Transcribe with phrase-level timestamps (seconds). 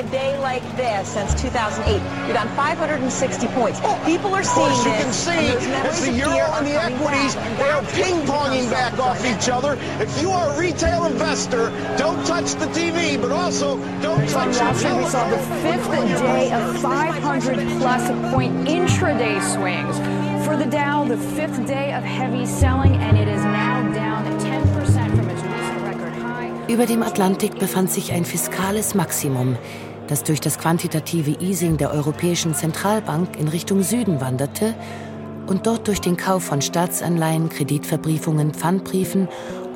[0.00, 2.00] a day like this since 2008.
[2.24, 3.80] You're down 560 points.
[3.84, 5.02] Oh, people are seeing Of course, you this.
[5.04, 5.46] can see
[5.88, 9.76] as the euro and the equities they are ping-ponging back off each other.
[10.00, 11.68] If you are a retail investor,
[11.98, 15.90] don't touch the TV, but also don't touch Wall your Street, we saw the fifth
[16.22, 19.96] day of 500 plus point intraday swings.
[20.46, 25.16] For the Dow, the fifth day of heavy selling, and it is now down 10%
[25.16, 26.50] from its recent record high.
[26.68, 29.58] Über dem Atlantik befand sich ein fiskales Maximum,
[30.10, 34.74] das durch das quantitative Easing der Europäischen Zentralbank in Richtung Süden wanderte
[35.46, 39.28] und dort durch den Kauf von Staatsanleihen, Kreditverbriefungen, Pfandbriefen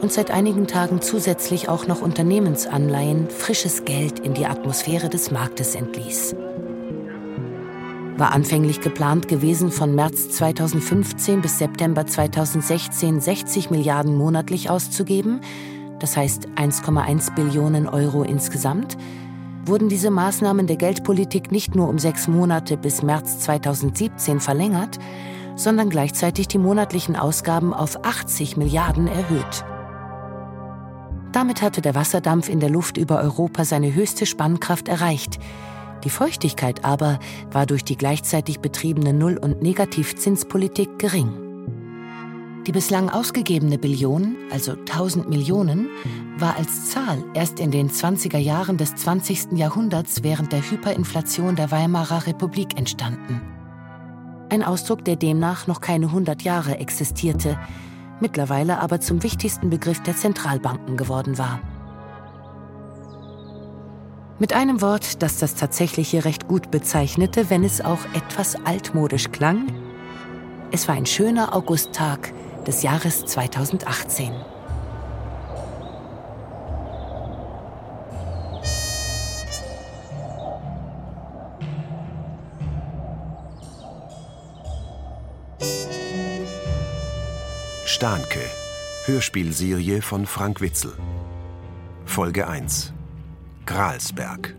[0.02, 5.76] und seit einigen Tagen zusätzlich auch noch Unternehmensanleihen frisches Geld in die Atmosphäre des Marktes
[5.76, 6.34] entließ.
[8.16, 15.42] War anfänglich geplant gewesen, von März 2015 bis September 2016 60 Milliarden monatlich auszugeben,
[16.00, 18.96] das heißt 1,1 Billionen Euro insgesamt,
[19.66, 24.98] wurden diese Maßnahmen der Geldpolitik nicht nur um sechs Monate bis März 2017 verlängert,
[25.56, 29.64] sondern gleichzeitig die monatlichen Ausgaben auf 80 Milliarden erhöht.
[31.32, 35.38] Damit hatte der Wasserdampf in der Luft über Europa seine höchste Spannkraft erreicht.
[36.04, 37.18] Die Feuchtigkeit aber
[37.50, 41.43] war durch die gleichzeitig betriebene Null- und Negativzinspolitik gering.
[42.66, 45.90] Die bislang ausgegebene Billion, also 1000 Millionen,
[46.38, 49.52] war als Zahl erst in den 20er Jahren des 20.
[49.52, 53.42] Jahrhunderts während der Hyperinflation der Weimarer Republik entstanden.
[54.48, 57.58] Ein Ausdruck, der demnach noch keine 100 Jahre existierte,
[58.20, 61.60] mittlerweile aber zum wichtigsten Begriff der Zentralbanken geworden war.
[64.38, 69.66] Mit einem Wort, das das Tatsächliche recht gut bezeichnete, wenn es auch etwas altmodisch klang.
[70.70, 72.32] Es war ein schöner Augusttag
[72.64, 74.32] des Jahres 2018.
[87.86, 88.40] Stahnke,
[89.06, 90.92] Hörspielserie von Frank Witzel.
[92.04, 92.92] Folge 1.
[93.66, 94.54] Gralsberg.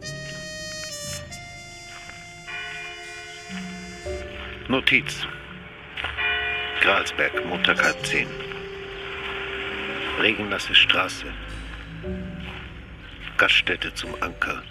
[4.68, 5.28] Notiz.
[6.86, 8.28] Gralsberg, Montag halb zehn.
[10.22, 11.26] Regennasse Straße.
[13.38, 14.62] Gaststätte zum Anker.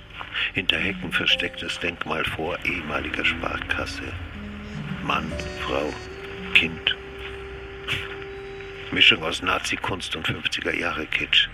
[0.52, 4.12] Hinter Hecken verstecktes Denkmal vor ehemaliger Sparkasse.
[5.02, 5.32] Mann,
[5.66, 5.92] Frau,
[6.54, 6.96] Kind.
[8.92, 11.48] Mischung aus Nazi-Kunst und 50er Jahre Kitsch.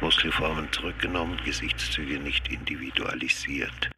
[0.00, 3.90] Muskelformen zurückgenommen, Gesichtszüge nicht individualisiert.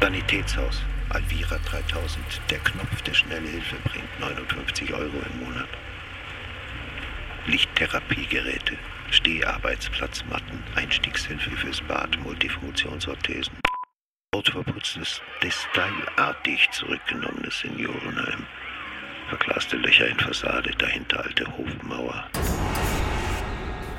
[0.00, 2.24] Sanitätshaus, Alvira 3000.
[2.50, 5.68] Der Knopf, der schnelle Hilfe bringt 59 Euro im Monat.
[7.46, 8.78] Lichttherapiegeräte,
[9.10, 13.54] Steharbeitsplatzmatten, Einstiegshilfe fürs Bad, Multifunktionsorthesen.
[14.34, 18.46] Rotverputztes, stylartig zurückgenommenes Seniorenheim.
[19.28, 22.30] Verglaste Löcher in Fassade, dahinter alte Hofmauer.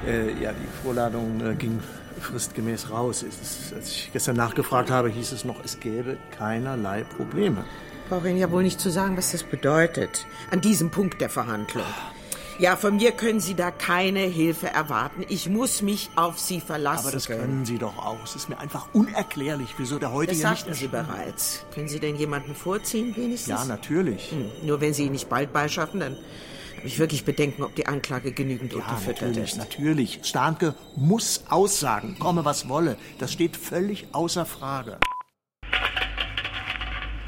[0.07, 1.79] Äh, ja, die Vorladung äh, ging
[2.21, 3.23] fristgemäß raus.
[3.23, 7.65] Ist, als ich gestern nachgefragt habe, hieß es noch, es gäbe keinerlei Probleme.
[8.09, 10.25] Brauche Ihnen ja wohl nicht zu sagen, was das bedeutet.
[10.51, 11.83] An diesem Punkt der Verhandlung.
[12.57, 15.23] Ja, von mir können Sie da keine Hilfe erwarten.
[15.29, 17.63] Ich muss mich auf Sie verlassen Aber das können.
[17.65, 18.21] Sie doch auch.
[18.25, 21.65] Es ist mir einfach unerklärlich, wieso der heutige Das nicht sagten Sie bereits.
[21.73, 23.47] Können Sie denn jemanden vorziehen, wenigstens?
[23.47, 24.31] Ja, natürlich.
[24.31, 26.17] Hm, Nur wenn Sie ihn nicht bald beischaffen, dann
[26.79, 29.57] habe ich wirklich Bedenken, ob die Anklage genügend Ja, unterfüttert natürlich, ist.
[29.57, 30.19] natürlich.
[30.23, 32.97] Starnke muss aussagen, komme was wolle.
[33.17, 34.97] Das steht völlig außer Frage.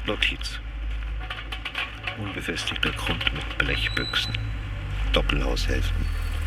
[0.06, 0.58] Notiz.
[2.18, 4.32] Unbefestigter Grund mit Blechbüchsen.
[5.12, 6.06] Doppelhaushälften,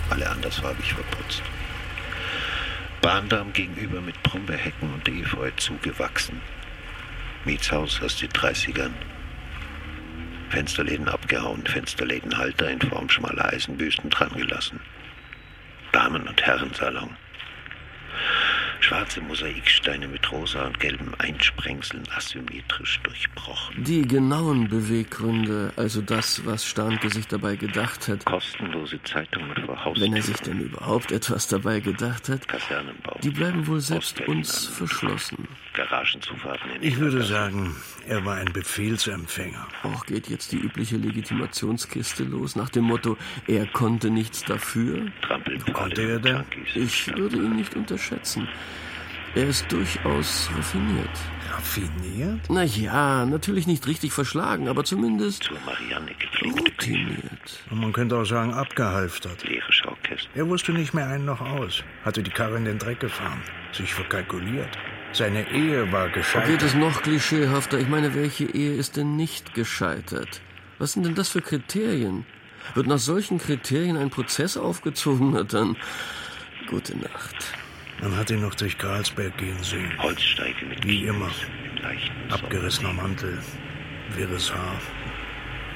[0.10, 1.44] alle andersfarbig verputzt.
[3.04, 6.42] Bahndamm gegenüber mit Brombeerhecken und Efeu zugewachsen.
[7.46, 8.94] Mietshaus aus den 30ern.
[10.50, 14.80] Fensterläden abgehauen, Fensterlädenhalter in Form schmaler Eisenbüsten dran gelassen.
[15.92, 17.10] Damen- und Herrensalon.
[18.82, 23.84] Schwarze Mosaiksteine mit rosa und gelben Einsprengseln asymmetrisch durchbrochen.
[23.84, 30.00] Die genauen Beweggründe, also das, was Starnke sich dabei gedacht hat, Kostenlose Zeitungen vor Haus.
[30.00, 33.18] wenn er sich denn überhaupt etwas dabei gedacht hat, Kasernenbau.
[33.24, 35.48] die bleiben wohl selbst uns verschlossen.
[35.76, 37.76] Garagenzufahrten in Ich würde sagen,
[38.08, 39.68] er war ein Befehlsempfänger.
[39.84, 43.18] Auch geht jetzt die übliche Legitimationskiste los, nach dem Motto,
[43.48, 45.06] er konnte nichts dafür.
[45.22, 46.36] Trampelpfade Konnte er denn?
[46.36, 46.76] Junkies.
[46.76, 48.48] Ich würde ihn nicht unterschätzen.
[49.36, 51.10] Er ist durchaus raffiniert.
[51.52, 52.40] Raffiniert?
[52.50, 56.94] Na ja, natürlich nicht richtig verschlagen, aber zumindest Zur Marianne gepflegte Küche.
[56.94, 57.64] routiniert.
[57.70, 59.44] Und man könnte auch sagen, abgehalftert.
[59.44, 60.32] Leere Schaukästen.
[60.36, 63.42] Er wusste nicht mehr ein noch aus, hatte die Karre in den Dreck gefahren,
[63.74, 64.70] sich verkalkuliert.
[65.16, 66.50] Seine Ehe war Da gescheitert.
[66.50, 67.80] geht es noch klischeehafter.
[67.80, 70.42] Ich meine, welche Ehe ist denn nicht gescheitert?
[70.78, 72.26] Was sind denn das für Kriterien?
[72.74, 75.32] Wird nach solchen Kriterien ein Prozess aufgezogen?
[75.32, 75.78] Na dann,
[76.68, 77.54] gute Nacht.
[78.02, 79.90] Man hat ihn noch durch Karlsberg gehen sehen.
[80.00, 81.32] Holzsteige mit Wie immer.
[82.30, 83.38] Abgerissener Mantel,
[84.18, 84.82] wirres Haar.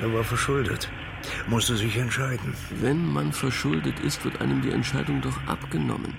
[0.02, 0.90] Er war verschuldet.
[1.48, 2.54] Musste sich entscheiden.
[2.82, 6.14] Wenn man verschuldet ist, wird einem die Entscheidung doch abgenommen.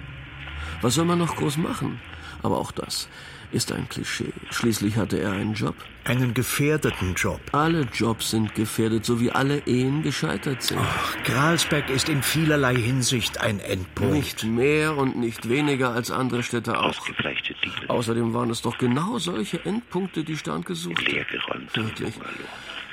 [0.81, 2.01] Was soll man noch groß machen?
[2.43, 3.09] Aber auch das
[3.53, 4.33] ist ein Klischee.
[4.51, 5.75] Schließlich hatte er einen Job.
[6.05, 7.41] Einen gefährdeten Job.
[7.53, 10.81] Alle Jobs sind gefährdet, so wie alle Ehen gescheitert sind.
[11.25, 14.15] Gralsberg ist in vielerlei Hinsicht ein Endpunkt.
[14.15, 16.95] Nicht mehr und nicht weniger als andere Städte auch.
[17.07, 17.91] Diele.
[17.91, 21.13] Außerdem waren es doch genau solche Endpunkte, die Stahn gesucht hat.
[21.13, 21.77] Leergeräumt.
[21.77, 22.15] Wirklich.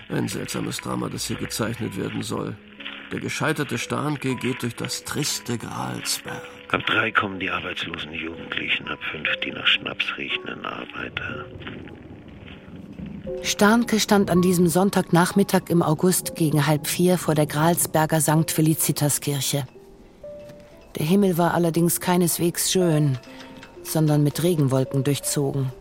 [0.10, 2.56] Ein seltsames Drama, das hier gezeichnet werden soll.
[3.12, 6.56] Der gescheiterte Starnke geht durch das triste Gralsberg.
[6.69, 11.46] Ab drei kommen die arbeitslosen Jugendlichen, ab fünf die nach Schnaps riechenden Arbeiter.
[13.42, 18.52] Starnke stand an diesem Sonntagnachmittag im August gegen halb vier vor der Gralsberger St.
[18.52, 19.66] Felicitas-Kirche.
[20.98, 23.18] Der Himmel war allerdings keineswegs schön,
[23.84, 25.72] sondern mit Regenwolken durchzogen.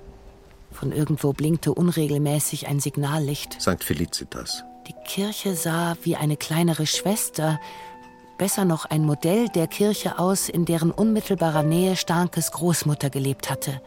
[0.71, 3.61] Von irgendwo blinkte unregelmäßig ein Signallicht.
[3.61, 3.83] St.
[3.83, 4.63] Felicitas.
[4.87, 7.59] Die Kirche sah wie eine kleinere Schwester,
[8.39, 13.81] besser noch ein Modell der Kirche aus, in deren unmittelbarer Nähe Starnkes Großmutter gelebt hatte.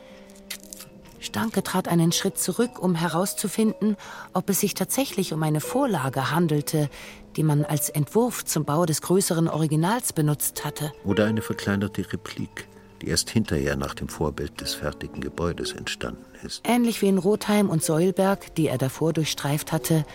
[1.20, 3.98] Starnke trat einen Schritt zurück, um herauszufinden,
[4.34, 6.90] ob es sich tatsächlich um eine Vorlage handelte,
[7.36, 10.92] die man als Entwurf zum Bau des größeren Originals benutzt hatte.
[11.04, 12.68] Oder eine verkleinerte Replik,
[13.02, 16.62] die erst hinterher nach dem Vorbild des fertigen Gebäudes entstanden ist.
[16.66, 20.06] Ähnlich wie in Rotheim und Säulberg, die er davor durchstreift hatte,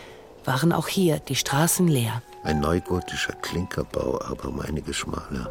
[0.46, 2.22] waren auch hier die Straßen leer.
[2.42, 5.50] Ein neugotischer Klinkerbau, aber um einiges schmaler.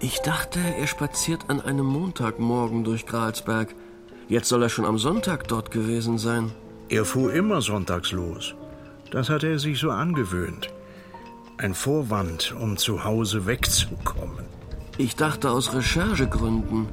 [0.00, 3.74] Ich dachte, er spaziert an einem Montagmorgen durch Gralsberg.
[4.28, 6.52] Jetzt soll er schon am Sonntag dort gewesen sein.
[6.88, 8.54] Er fuhr immer sonntags los.
[9.10, 10.68] Das hatte er sich so angewöhnt.
[11.56, 14.44] Ein Vorwand, um zu Hause wegzukommen.
[14.98, 16.88] Ich dachte aus Recherchegründen.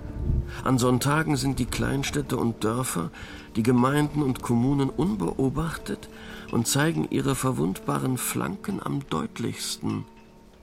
[0.63, 3.09] An Sonntagen sind die Kleinstädte und Dörfer,
[3.55, 6.09] die Gemeinden und Kommunen unbeobachtet
[6.51, 10.05] und zeigen ihre verwundbaren Flanken am deutlichsten.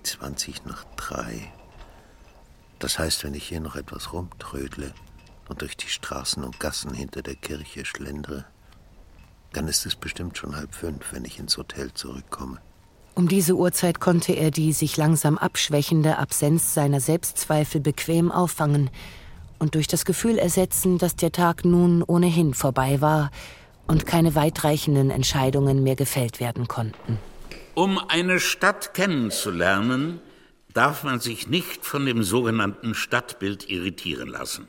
[0.03, 1.53] 20 nach drei.
[2.79, 4.95] Das heißt, wenn ich hier noch etwas rumtrödle
[5.49, 8.45] und durch die Straßen und Gassen hinter der Kirche schlendere,
[9.53, 12.59] dann ist es bestimmt schon halb fünf, wenn ich ins Hotel zurückkomme.
[13.15, 18.91] Um diese Uhrzeit konnte er die sich langsam abschwächende Absenz seiner Selbstzweifel bequem auffangen
[19.59, 23.31] und durch das Gefühl ersetzen, dass der Tag nun ohnehin vorbei war
[23.89, 27.19] und keine weitreichenden Entscheidungen mehr gefällt werden konnten.
[27.75, 30.21] Um eine Stadt kennenzulernen,
[30.75, 34.69] darf man sich nicht von dem sogenannten Stadtbild irritieren lassen.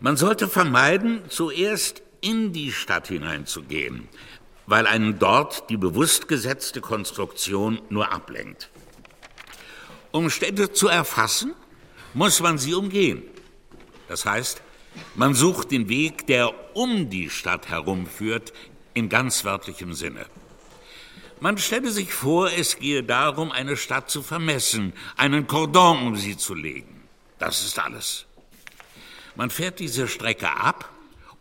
[0.00, 4.08] Man sollte vermeiden, zuerst in die Stadt hineinzugehen,
[4.66, 8.70] weil einen dort die bewusst gesetzte Konstruktion nur ablenkt.
[10.10, 11.54] Um Städte zu erfassen,
[12.14, 13.22] muss man sie umgehen.
[14.08, 14.62] Das heißt,
[15.14, 18.52] man sucht den Weg, der um die Stadt herumführt,
[18.94, 20.26] in ganz wörtlichem Sinne.
[21.40, 26.36] Man stelle sich vor, es gehe darum, eine Stadt zu vermessen, einen Kordon um sie
[26.36, 27.02] zu legen.
[27.38, 28.26] Das ist alles.
[29.34, 30.93] Man fährt diese Strecke ab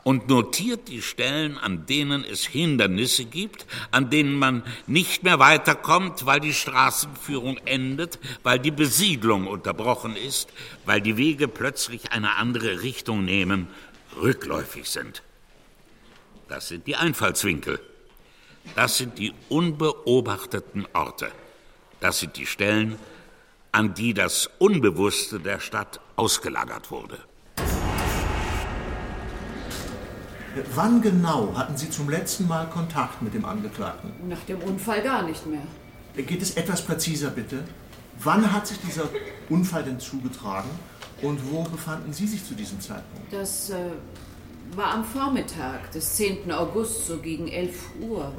[0.04, 6.26] und notiert die Stellen, an denen es Hindernisse gibt, an denen man nicht mehr weiterkommt,
[6.26, 10.50] weil die Straßenführung endet, weil die Besiedlung unterbrochen ist,
[10.86, 13.68] weil die Wege plötzlich eine andere Richtung nehmen,
[14.22, 15.24] rückläufig sind.
[16.50, 17.80] Das sind die Einfallswinkel.
[18.76, 21.32] Das sind die unbeobachteten Orte.
[22.00, 22.98] Das sind die Stellen,
[23.72, 27.18] an die das Unbewusste der Stadt ausgelagert wurde.
[30.76, 34.12] Wann genau hatten Sie zum letzten Mal Kontakt mit dem Angeklagten?
[34.28, 35.62] Nach dem Unfall gar nicht mehr.
[36.16, 37.64] Geht es etwas präziser, bitte?
[38.20, 39.10] Wann hat sich dieser
[39.50, 40.70] Unfall denn zugetragen
[41.22, 43.34] und wo befanden Sie sich zu diesem Zeitpunkt?
[43.34, 43.76] Das äh,
[44.76, 46.52] war am Vormittag des 10.
[46.52, 48.32] August, so gegen 11 Uhr.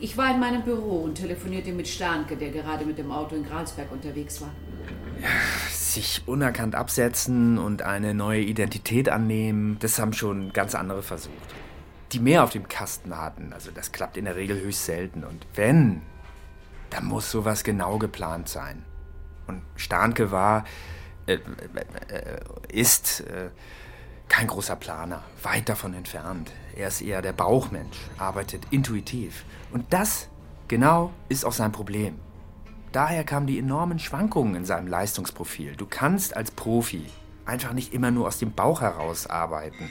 [0.00, 3.44] Ich war in meinem Büro und telefonierte mit Starnke, der gerade mit dem Auto in
[3.44, 4.50] Gralsberg unterwegs war.
[5.70, 11.54] Sich unerkannt absetzen und eine neue Identität annehmen, das haben schon ganz andere versucht.
[12.12, 13.52] Die mehr auf dem Kasten hatten.
[13.52, 15.24] Also das klappt in der Regel höchst selten.
[15.24, 16.02] Und wenn,
[16.90, 18.84] dann muss sowas genau geplant sein.
[19.46, 20.64] Und Starnke war,
[21.26, 22.40] äh, äh,
[22.72, 23.50] ist äh,
[24.28, 26.52] kein großer Planer, weit davon entfernt.
[26.74, 29.44] Er ist eher der Bauchmensch, arbeitet intuitiv.
[29.72, 30.28] Und das
[30.68, 32.18] genau ist auch sein Problem.
[32.92, 35.76] Daher kamen die enormen Schwankungen in seinem Leistungsprofil.
[35.76, 37.06] Du kannst als Profi
[37.44, 39.90] Einfach nicht immer nur aus dem Bauch heraus arbeiten.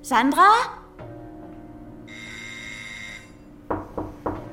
[0.00, 0.48] Sandra?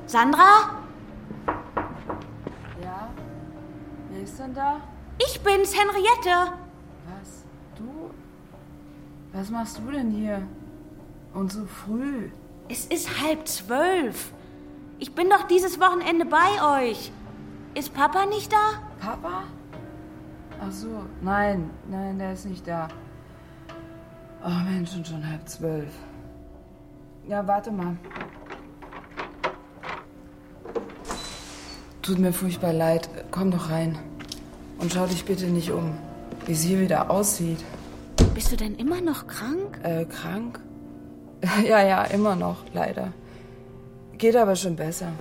[0.06, 0.84] Sandra?
[2.82, 3.10] Ja?
[4.10, 4.82] Wer ist denn da?
[5.18, 6.54] Ich bin's, Henriette.
[7.08, 7.46] Was?
[7.78, 8.12] Du?
[9.32, 10.46] Was machst du denn hier?
[11.34, 12.32] Und so früh?
[12.68, 14.34] Es ist halb zwölf.
[14.98, 17.12] Ich bin doch dieses Wochenende bei euch.
[17.74, 18.82] Ist Papa nicht da?
[19.00, 19.44] Papa?
[20.62, 22.88] Ach so, nein, nein, der ist nicht da.
[24.44, 25.92] Oh Mensch, und schon halb zwölf.
[27.28, 27.98] Ja, warte mal.
[32.02, 33.10] Tut mir furchtbar leid.
[33.32, 33.98] Komm doch rein.
[34.78, 35.98] Und schau dich bitte nicht um,
[36.46, 37.60] wie sie hier wieder aussieht.
[38.34, 39.80] Bist du denn immer noch krank?
[39.84, 40.60] Äh, krank?
[41.64, 43.12] Ja, ja, immer noch, leider.
[44.18, 45.12] Geht aber schon besser.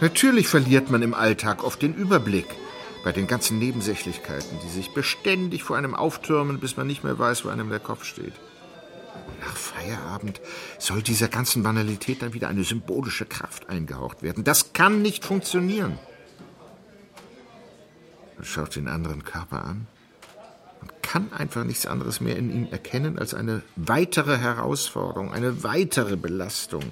[0.00, 2.46] Natürlich verliert man im Alltag oft den Überblick
[3.04, 7.44] bei den ganzen Nebensächlichkeiten, die sich beständig vor einem auftürmen, bis man nicht mehr weiß,
[7.44, 8.34] wo einem der Kopf steht.
[9.40, 10.40] Nach Feierabend
[10.78, 14.44] soll dieser ganzen Banalität dann wieder eine symbolische Kraft eingehaucht werden.
[14.44, 15.98] Das kann nicht funktionieren.
[18.36, 19.86] Man schaut den anderen Körper an
[21.06, 26.82] kann einfach nichts anderes mehr in ihm erkennen als eine weitere Herausforderung, eine weitere Belastung.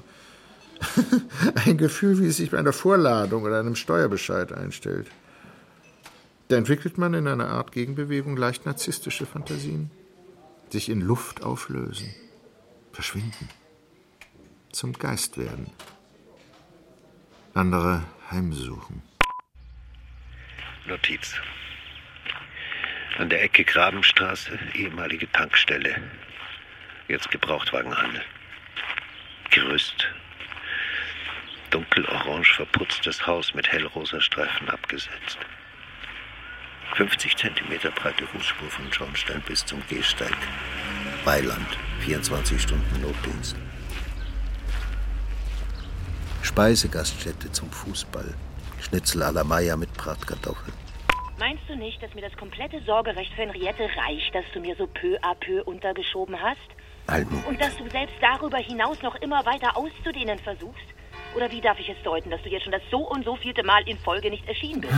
[1.67, 5.09] Ein Gefühl, wie es sich bei einer Vorladung oder einem Steuerbescheid einstellt.
[6.49, 9.91] Da entwickelt man in einer Art Gegenbewegung leicht narzisstische Fantasien.
[10.71, 12.15] Sich in Luft auflösen,
[12.93, 13.49] verschwinden,
[14.73, 15.71] zum Geist werden,
[17.55, 19.03] andere heimsuchen.
[20.87, 21.35] Notiz.
[23.17, 25.95] An der Ecke Grabenstraße, ehemalige Tankstelle.
[27.07, 28.23] Jetzt Gebrauchtwagenhandel.
[29.51, 30.09] Gerüst.
[31.71, 35.39] Dunkelorange verputztes Haus mit hellrosa Streifen abgesetzt.
[36.97, 40.37] 50 Zentimeter breite Fußspur von Schornstein bis zum Gehsteig.
[41.25, 41.69] Weiland,
[42.01, 43.57] 24 Stunden Notdienst.
[46.43, 48.35] Speisegaststätte zum Fußball.
[48.81, 50.84] Schnitzel à la Maya mit Bratkartoffeln.
[51.39, 54.87] Meinst du nicht, dass mir das komplette Sorgerecht für Henriette reicht, das du mir so
[54.87, 56.59] peu à peu untergeschoben hast?
[57.07, 57.47] Almut.
[57.47, 60.85] Und dass du selbst darüber hinaus noch immer weiter auszudehnen versuchst?
[61.37, 63.65] Oder wie darf ich es deuten, dass du jetzt schon das so und so vierte
[63.65, 64.95] Mal in Folge nicht erschienen bist?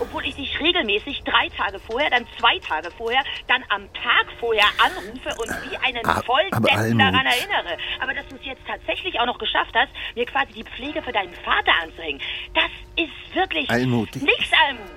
[0.00, 4.66] Obwohl ich dich regelmäßig drei Tage vorher, dann zwei Tage vorher, dann am Tag vorher
[4.84, 7.00] anrufe und wie einen Ah, Volldeppen Almut.
[7.00, 7.78] daran erinnere.
[8.00, 11.12] Aber dass du es jetzt tatsächlich auch noch geschafft hast, mir quasi die Pflege für
[11.12, 12.20] deinen Vater anzuhängen,
[12.52, 14.90] das ist wirklich Almut, ich- nichts, Almut.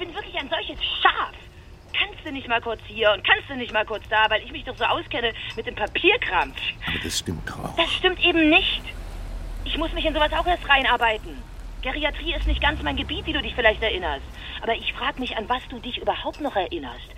[0.00, 1.34] Ich bin wirklich ein solches Schaf.
[1.92, 4.50] Kannst du nicht mal kurz hier und kannst du nicht mal kurz da, weil ich
[4.50, 6.54] mich doch so auskenne mit dem Papierkram.
[6.86, 7.76] Aber das stimmt doch auch.
[7.76, 8.80] Das stimmt eben nicht.
[9.66, 11.42] Ich muss mich in sowas auch erst reinarbeiten.
[11.82, 14.24] Geriatrie ist nicht ganz mein Gebiet, wie du dich vielleicht erinnerst.
[14.62, 17.10] Aber ich frage mich, an was du dich überhaupt noch erinnerst.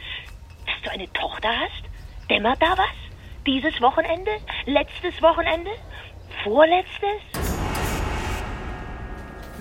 [0.67, 2.29] Dass du eine Tochter hast?
[2.31, 3.47] Dämmert da was?
[3.47, 4.33] Dieses Wochenende?
[4.67, 5.71] Letztes Wochenende?
[6.43, 7.52] Vorletztes?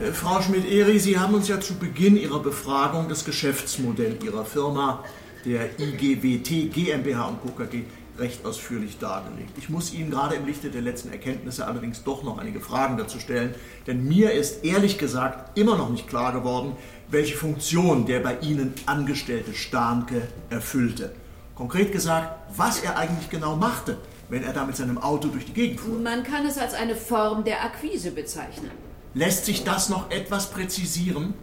[0.02, 5.04] Äh, Frau Schmidt-Eri, Sie haben uns ja zu Beginn Ihrer Befragung das Geschäftsmodell Ihrer Firma,
[5.46, 7.50] der IGWT GmbH und Co.
[7.50, 7.84] KG,
[8.18, 9.52] recht ausführlich dargelegt.
[9.58, 13.20] Ich muss Ihnen gerade im Lichte der letzten Erkenntnisse allerdings doch noch einige Fragen dazu
[13.20, 13.54] stellen,
[13.88, 16.76] denn mir ist ehrlich gesagt immer noch nicht klar geworden,
[17.10, 21.14] welche Funktion der bei Ihnen angestellte Starnke erfüllte.
[21.56, 23.98] Konkret gesagt, was er eigentlich genau machte,
[24.30, 26.00] wenn er da mit seinem Auto durch die Gegend fuhr.
[26.00, 28.72] Man kann es als eine Form der Akquise bezeichnen.
[29.14, 31.34] Lässt sich das noch etwas präzisieren?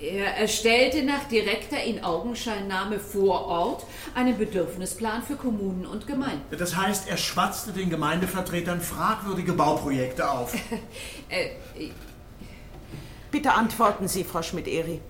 [0.00, 3.84] Er erstellte nach direkter Inaugenscheinnahme vor Ort
[4.16, 6.42] einen Bedürfnisplan für Kommunen und Gemeinden.
[6.58, 10.54] Das heißt, er schwatzte den Gemeindevertretern fragwürdige Bauprojekte auf.
[11.28, 11.90] Äh,
[13.30, 15.00] Bitte antworten Sie, Frau Schmidt-Eri.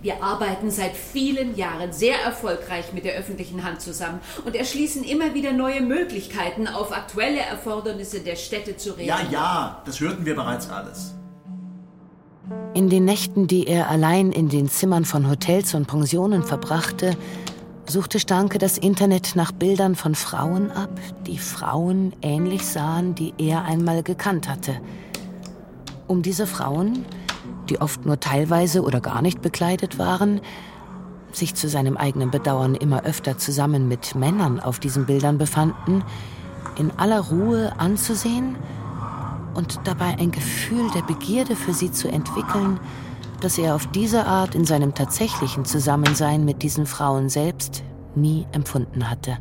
[0.00, 5.34] Wir arbeiten seit vielen Jahren sehr erfolgreich mit der öffentlichen Hand zusammen und erschließen immer
[5.34, 9.32] wieder neue Möglichkeiten, auf aktuelle Erfordernisse der Städte zu Ja, reagieren.
[9.32, 11.14] ja, das hörten wir bereits alles.
[12.74, 17.16] In den Nächten, die er allein in den Zimmern von Hotels und Pensionen verbrachte,
[17.86, 20.90] suchte Starke das Internet nach Bildern von Frauen ab,
[21.26, 24.80] die Frauen ähnlich sahen, die er einmal gekannt hatte.
[26.06, 27.04] Um diese Frauen,
[27.70, 30.40] die oft nur teilweise oder gar nicht bekleidet waren,
[31.32, 36.02] sich zu seinem eigenen Bedauern immer öfter zusammen mit Männern auf diesen Bildern befanden,
[36.76, 38.56] in aller Ruhe anzusehen
[39.54, 42.78] und dabei ein Gefühl der Begierde für sie zu entwickeln,
[43.40, 47.82] das er auf diese Art in seinem tatsächlichen Zusammensein mit diesen Frauen selbst
[48.14, 49.38] nie empfunden hatte.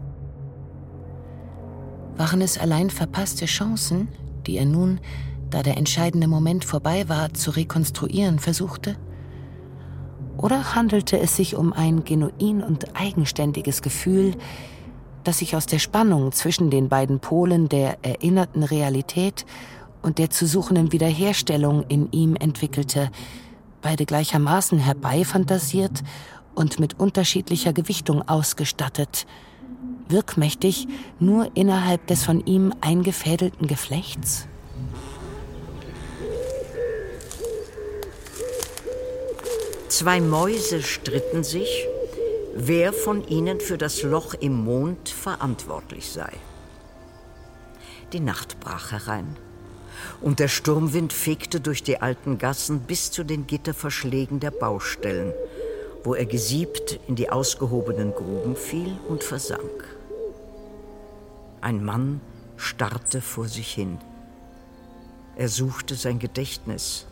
[2.15, 4.07] Waren es allein verpasste Chancen,
[4.45, 4.99] die er nun,
[5.49, 8.97] da der entscheidende Moment vorbei war, zu rekonstruieren versuchte?
[10.37, 14.35] Oder handelte es sich um ein genuin und eigenständiges Gefühl,
[15.23, 19.45] das sich aus der Spannung zwischen den beiden Polen der erinnerten Realität
[20.01, 23.09] und der zu suchenden Wiederherstellung in ihm entwickelte,
[23.81, 26.03] beide gleichermaßen herbeifantasiert
[26.55, 29.25] und mit unterschiedlicher Gewichtung ausgestattet,
[30.07, 30.87] wirkmächtig
[31.19, 34.47] nur innerhalb des von ihm eingefädelten Geflechts?
[39.89, 41.87] Zwei Mäuse stritten sich,
[42.53, 46.33] wer von ihnen für das Loch im Mond verantwortlich sei.
[48.11, 49.37] Die Nacht brach herein
[50.19, 55.31] und der Sturmwind fegte durch die alten Gassen bis zu den Gitterverschlägen der Baustellen,
[56.03, 59.85] wo er gesiebt in die ausgehobenen Gruben fiel und versank.
[61.61, 62.19] Ein Mann
[62.57, 63.99] starrte vor sich hin.
[65.37, 67.05] Er suchte sein Gedächtnis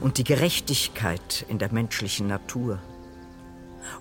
[0.00, 2.78] und die Gerechtigkeit in der menschlichen Natur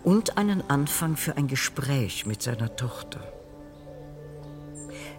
[0.04, 3.22] und einen Anfang für ein Gespräch mit seiner Tochter.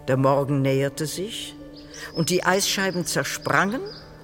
[0.07, 1.55] Der Morgen näherte sich
[2.13, 3.81] und die Eisscheiben zersprangen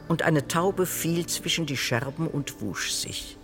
[0.08, 3.38] und eine Taube fiel zwischen die Scherben und wusch sich.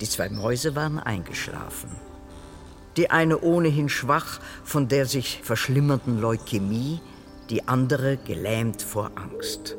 [0.00, 1.90] Die zwei Mäuse waren eingeschlafen.
[2.96, 7.00] Die eine ohnehin schwach von der sich verschlimmernden Leukämie,
[7.50, 9.76] die andere gelähmt vor Angst.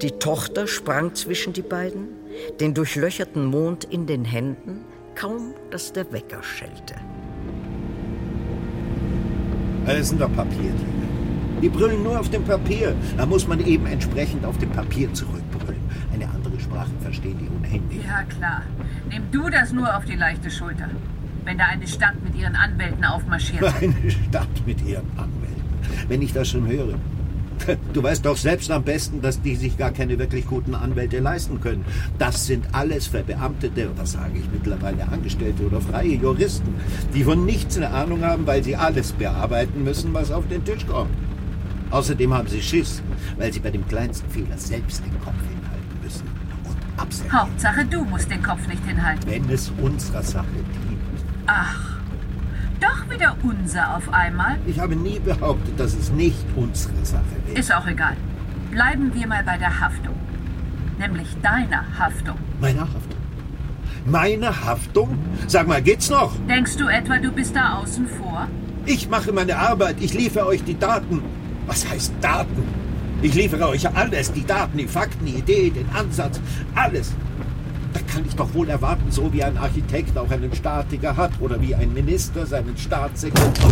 [0.00, 2.08] Die Tochter sprang zwischen die beiden,
[2.60, 4.84] den durchlöcherten Mond in den Händen,
[5.14, 6.94] kaum dass der Wecker schellte.
[9.86, 10.72] Es sind doch Papiertiere.
[11.60, 12.94] Die brüllen nur auf dem Papier.
[13.16, 15.80] Da muss man eben entsprechend auf dem Papier zurückbrüllen.
[16.12, 18.04] Eine andere Sprache verstehen die ohnehin nicht.
[18.04, 18.62] Ja, klar.
[19.08, 20.88] Nimm du das nur auf die leichte Schulter.
[21.44, 23.64] Wenn da eine Stadt mit ihren Anwälten aufmarschiert.
[23.80, 25.62] Eine Stadt mit ihren Anwälten.
[26.08, 26.94] Wenn ich das schon höre.
[27.92, 31.60] Du weißt doch selbst am besten, dass die sich gar keine wirklich guten Anwälte leisten
[31.60, 31.84] können.
[32.18, 36.74] Das sind alles verbeamtete, was sage ich mittlerweile, Angestellte oder freie Juristen,
[37.14, 40.86] die von nichts eine Ahnung haben, weil sie alles bearbeiten müssen, was auf den Tisch
[40.86, 41.10] kommt.
[41.90, 43.02] Außerdem haben sie Schiss,
[43.36, 46.26] weil sie bei dem kleinsten Fehler selbst den Kopf hinhalten müssen
[46.64, 47.32] und absetzen.
[47.32, 49.30] Hauptsache, du musst den Kopf nicht hinhalten.
[49.30, 51.00] Wenn es unserer Sache dient.
[51.46, 51.91] Ach,
[53.02, 54.58] doch wieder unser auf einmal?
[54.66, 57.58] Ich habe nie behauptet, dass es nicht unsere Sache ist.
[57.58, 58.16] Ist auch egal.
[58.70, 60.14] Bleiben wir mal bei der Haftung.
[60.98, 62.36] Nämlich deiner Haftung.
[62.60, 63.20] Meiner Haftung?
[64.04, 65.18] Meine Haftung?
[65.46, 66.34] Sag mal, geht's noch?
[66.48, 68.48] Denkst du etwa, du bist da außen vor?
[68.84, 71.22] Ich mache meine Arbeit, ich liefere euch die Daten.
[71.66, 72.62] Was heißt Daten?
[73.22, 76.40] Ich liefere euch alles, die Daten, die Fakten, die Idee, den Ansatz,
[76.74, 77.12] alles.
[77.92, 81.60] Da kann ich doch wohl erwarten, so wie ein Architekt auch einen Statiker hat oder
[81.60, 83.64] wie ein Minister seinen Staatssekretär.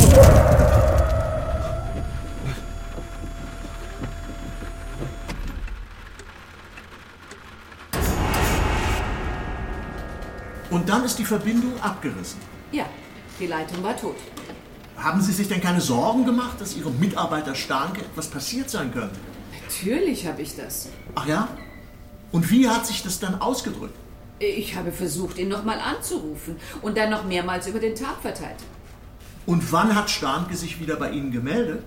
[10.70, 12.40] Und dann ist die Verbindung abgerissen.
[12.72, 12.84] Ja,
[13.40, 14.16] die Leitung war tot.
[14.96, 19.18] Haben Sie sich denn keine Sorgen gemacht, dass Ihrem Mitarbeiter Starnke etwas passiert sein könnte?
[19.64, 20.88] Natürlich habe ich das.
[21.14, 21.48] Ach ja?
[22.32, 23.94] Und wie hat sich das dann ausgedrückt?
[24.40, 28.56] Ich habe versucht, ihn nochmal anzurufen und dann noch mehrmals über den Tag verteilt.
[29.44, 31.82] Und wann hat Starnke sich wieder bei Ihnen gemeldet?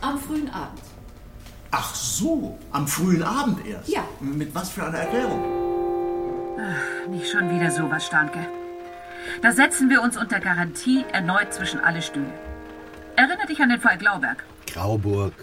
[0.00, 0.80] Am frühen Abend.
[1.72, 3.88] Ach so, am frühen Abend erst?
[3.88, 4.04] Ja.
[4.20, 6.56] Mit was für einer Erklärung?
[6.56, 8.46] Ach, nicht schon wieder sowas, Starnke.
[9.42, 12.32] Da setzen wir uns unter Garantie erneut zwischen alle Stühle.
[13.16, 14.44] Erinnere dich an den Fall Glauberg.
[14.72, 15.34] Grauburg.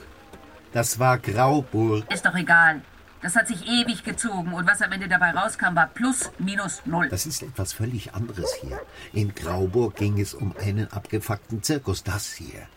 [0.72, 2.10] Das war Grauburg.
[2.12, 2.82] Ist doch egal.
[3.26, 7.10] Das hat sich ewig gezogen und was am Ende dabei rauskam, war plus minus null.
[7.10, 8.80] Das ist etwas völlig anderes hier.
[9.14, 12.04] In Grauburg ging es um einen abgefuckten Zirkus.
[12.04, 12.68] Das hier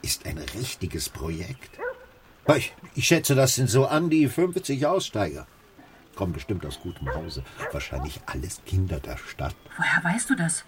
[0.00, 1.78] ist ein richtiges Projekt.
[2.56, 5.46] Ich, ich schätze, das sind so an die 50 Aussteiger.
[6.14, 7.44] Kommen bestimmt aus gutem Hause.
[7.70, 9.54] Wahrscheinlich alles Kinder der Stadt.
[9.76, 10.64] Woher weißt du das?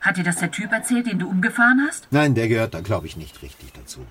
[0.00, 2.08] Hat dir das der Typ erzählt, den du umgefahren hast?
[2.10, 4.06] Nein, der gehört da, glaube ich, nicht richtig dazu.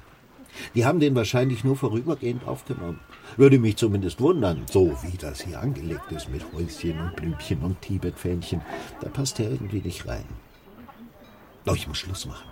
[0.76, 3.00] Die haben den wahrscheinlich nur vorübergehend aufgenommen.
[3.38, 7.82] Würde mich zumindest wundern, so wie das hier angelegt ist mit Häuschen und Blümchen und
[7.82, 8.62] Tibetfähnchen.
[9.02, 10.26] Da passt er irgendwie nicht rein.
[11.66, 12.48] Doch, ich muss Schluss machen.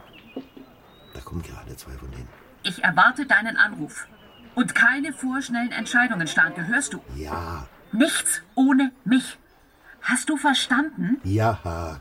[1.13, 2.27] Da kommen gerade zwei von denen.
[2.63, 4.07] Ich erwarte deinen Anruf.
[4.55, 6.99] Und keine vorschnellen Entscheidungen, Starke, hörst du?
[7.15, 9.38] Ja, Nichts ohne mich.
[10.01, 11.17] Hast du verstanden?
[11.23, 11.99] ja.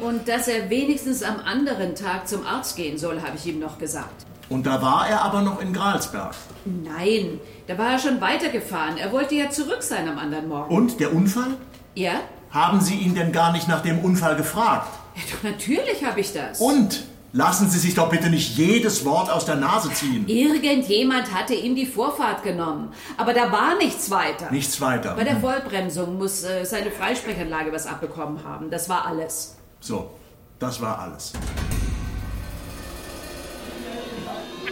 [0.00, 3.76] Und dass er wenigstens am anderen Tag zum Arzt gehen soll, habe ich ihm noch
[3.78, 4.24] gesagt.
[4.50, 6.34] Und da war er aber noch in Gralsberg.
[6.64, 8.96] Nein, da war er schon weitergefahren.
[8.98, 10.74] Er wollte ja zurück sein am anderen Morgen.
[10.74, 11.56] Und der Unfall?
[11.94, 12.14] Ja?
[12.50, 14.88] Haben Sie ihn denn gar nicht nach dem Unfall gefragt?
[15.14, 16.60] Ja, doch natürlich habe ich das.
[16.60, 17.04] Und?
[17.32, 20.26] Lassen Sie sich doch bitte nicht jedes Wort aus der Nase ziehen.
[20.26, 22.92] Irgendjemand hatte ihm die Vorfahrt genommen.
[23.16, 24.50] Aber da war nichts weiter.
[24.50, 25.14] Nichts weiter.
[25.14, 28.68] Bei der Vollbremsung muss äh, seine Freisprechanlage was abbekommen haben.
[28.68, 29.56] Das war alles.
[29.78, 30.10] So,
[30.58, 31.32] das war alles.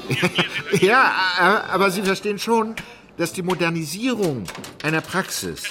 [0.81, 2.75] ja, aber Sie verstehen schon,
[3.17, 4.45] dass die Modernisierung
[4.83, 5.65] einer Praxis,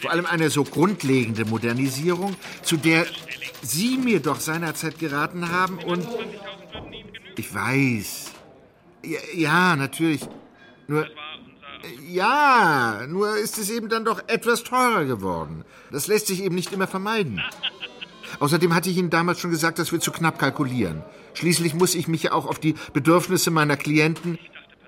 [0.00, 3.06] vor allem eine so grundlegende Modernisierung, zu der
[3.62, 6.06] Sie mir doch seinerzeit geraten haben und...
[7.36, 8.32] Ich weiß.
[9.04, 10.22] Ja, ja natürlich.
[10.86, 11.06] Nur...
[12.08, 15.64] Ja, nur ist es eben dann doch etwas teurer geworden.
[15.92, 17.40] Das lässt sich eben nicht immer vermeiden.
[18.38, 21.02] Außerdem hatte ich Ihnen damals schon gesagt, dass wir zu knapp kalkulieren.
[21.34, 24.38] Schließlich muss ich mich ja auch auf die Bedürfnisse meiner Klienten,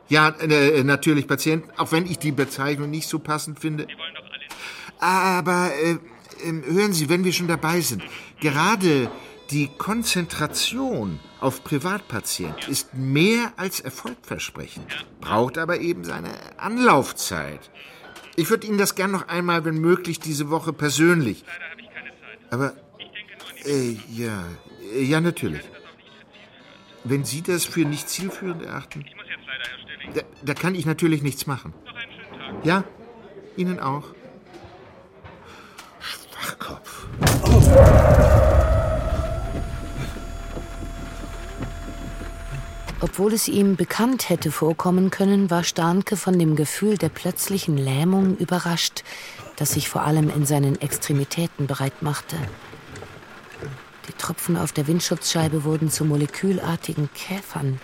[0.09, 3.87] ja, äh, natürlich Patienten, auch wenn ich die Bezeichnung nicht so passend finde.
[4.99, 8.03] Aber äh, äh, hören Sie, wenn wir schon dabei sind,
[8.41, 9.11] gerade
[9.51, 17.71] die Konzentration auf Privatpatienten ist mehr als erfolgversprechend, braucht aber eben seine Anlaufzeit.
[18.37, 21.45] Ich würde Ihnen das gern noch einmal, wenn möglich, diese Woche persönlich.
[22.51, 22.75] Aber
[23.65, 24.45] äh, ja,
[24.95, 25.63] äh, ja, natürlich.
[27.05, 29.05] Wenn Sie das für nicht zielführend erachten,
[30.15, 31.73] da, da kann ich natürlich nichts machen.
[32.65, 32.85] Ja,
[33.57, 34.15] Ihnen auch.
[36.01, 37.07] Schwachkopf.
[43.01, 48.37] Obwohl es ihm bekannt hätte vorkommen können, war Starnke von dem Gefühl der plötzlichen Lähmung
[48.37, 49.05] überrascht,
[49.57, 52.37] das sich vor allem in seinen Extremitäten bereit machte.
[54.09, 57.79] Die Tropfen auf der Windschutzscheibe wurden zu molekülartigen Käfern,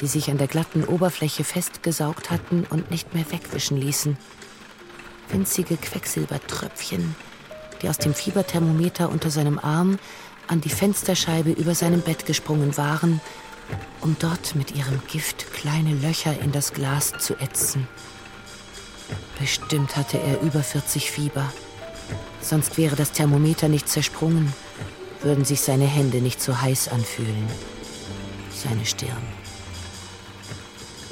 [0.00, 4.16] die sich an der glatten Oberfläche festgesaugt hatten und nicht mehr wegwischen ließen.
[5.30, 7.16] Winzige Quecksilbertröpfchen,
[7.82, 9.98] die aus dem Fieberthermometer unter seinem Arm
[10.46, 13.20] an die Fensterscheibe über seinem Bett gesprungen waren,
[14.00, 17.88] um dort mit ihrem Gift kleine Löcher in das Glas zu ätzen.
[19.40, 21.52] Bestimmt hatte er über 40 Fieber.
[22.40, 24.54] Sonst wäre das Thermometer nicht zersprungen
[25.22, 27.48] würden sich seine Hände nicht so heiß anfühlen.
[28.54, 29.22] Seine Stirn.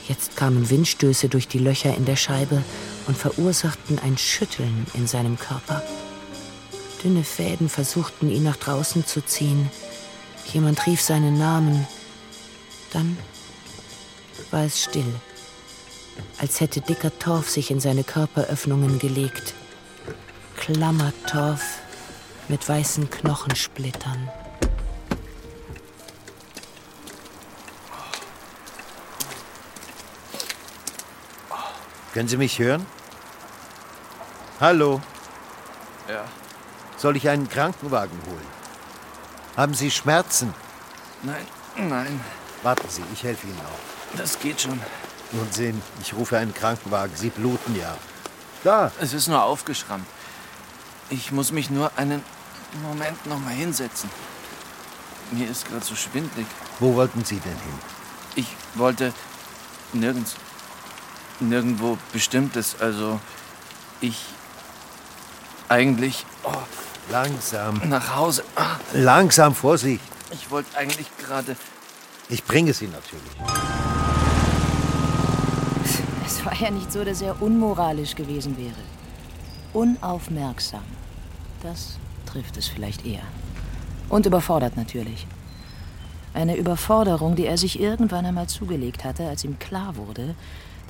[0.08, 2.62] Jetzt kamen Windstöße durch die Löcher in der Scheibe
[3.06, 5.82] und verursachten ein Schütteln in seinem Körper.
[7.02, 9.70] Dünne Fäden versuchten ihn nach draußen zu ziehen.
[10.52, 11.86] Jemand rief seinen Namen.
[12.92, 13.18] Dann
[14.50, 15.12] war es still,
[16.38, 19.54] als hätte dicker Torf sich in seine Körperöffnungen gelegt.
[20.56, 21.75] Klammertorf
[22.48, 24.30] mit weißen Knochensplittern.
[32.12, 32.87] Können Sie mich hören?
[34.59, 35.02] Hallo?
[36.09, 36.24] Ja.
[36.96, 38.46] Soll ich einen Krankenwagen holen?
[39.56, 40.54] Haben Sie Schmerzen?
[41.22, 42.20] Nein, nein.
[42.62, 44.16] Warten Sie, ich helfe Ihnen auch.
[44.16, 44.80] Das geht schon.
[45.32, 47.14] Nun sehen, ich rufe einen Krankenwagen.
[47.16, 47.94] Sie bluten ja.
[48.64, 48.92] Da.
[49.00, 50.06] Es ist nur aufgeschrammt.
[51.11, 52.24] Ich muss mich nur einen
[52.83, 54.11] Moment noch mal hinsetzen.
[55.33, 56.46] Mir ist gerade so schwindlig.
[56.79, 57.79] Wo wollten Sie denn hin?
[58.37, 59.12] Ich wollte
[59.92, 60.37] nirgends.
[61.40, 62.76] Nirgendwo Bestimmtes.
[62.81, 63.20] Also,
[64.00, 64.24] ich.
[65.68, 66.24] Eigentlich.
[66.44, 66.52] Oh,
[67.11, 67.81] Langsam.
[67.88, 68.42] Nach Hause.
[68.57, 68.76] Ah.
[68.92, 70.02] Langsam, Vorsicht.
[70.33, 71.57] Ich wollte eigentlich gerade.
[72.29, 73.22] Ich bringe Sie natürlich.
[76.26, 78.74] Es war ja nicht so, dass er unmoralisch gewesen wäre.
[79.72, 80.83] Unaufmerksam.
[81.62, 81.98] Das
[82.37, 83.22] trifft es vielleicht eher.
[84.11, 85.27] Und überfordert natürlich.
[86.35, 90.35] Eine Überforderung, die er sich irgendwann einmal zugelegt hatte, als ihm klar wurde,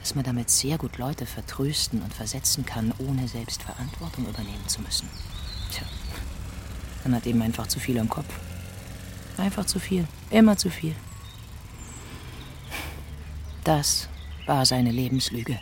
[0.00, 4.80] dass man damit sehr gut Leute vertrösten und versetzen kann, ohne selbst Verantwortung übernehmen zu
[4.82, 5.08] müssen.
[5.70, 5.86] Tja,
[7.04, 8.32] man hat eben einfach zu viel im Kopf.
[9.36, 10.04] Einfach zu viel.
[10.30, 10.96] Immer zu viel.
[13.62, 14.08] Das
[14.46, 15.60] war seine Lebenslüge.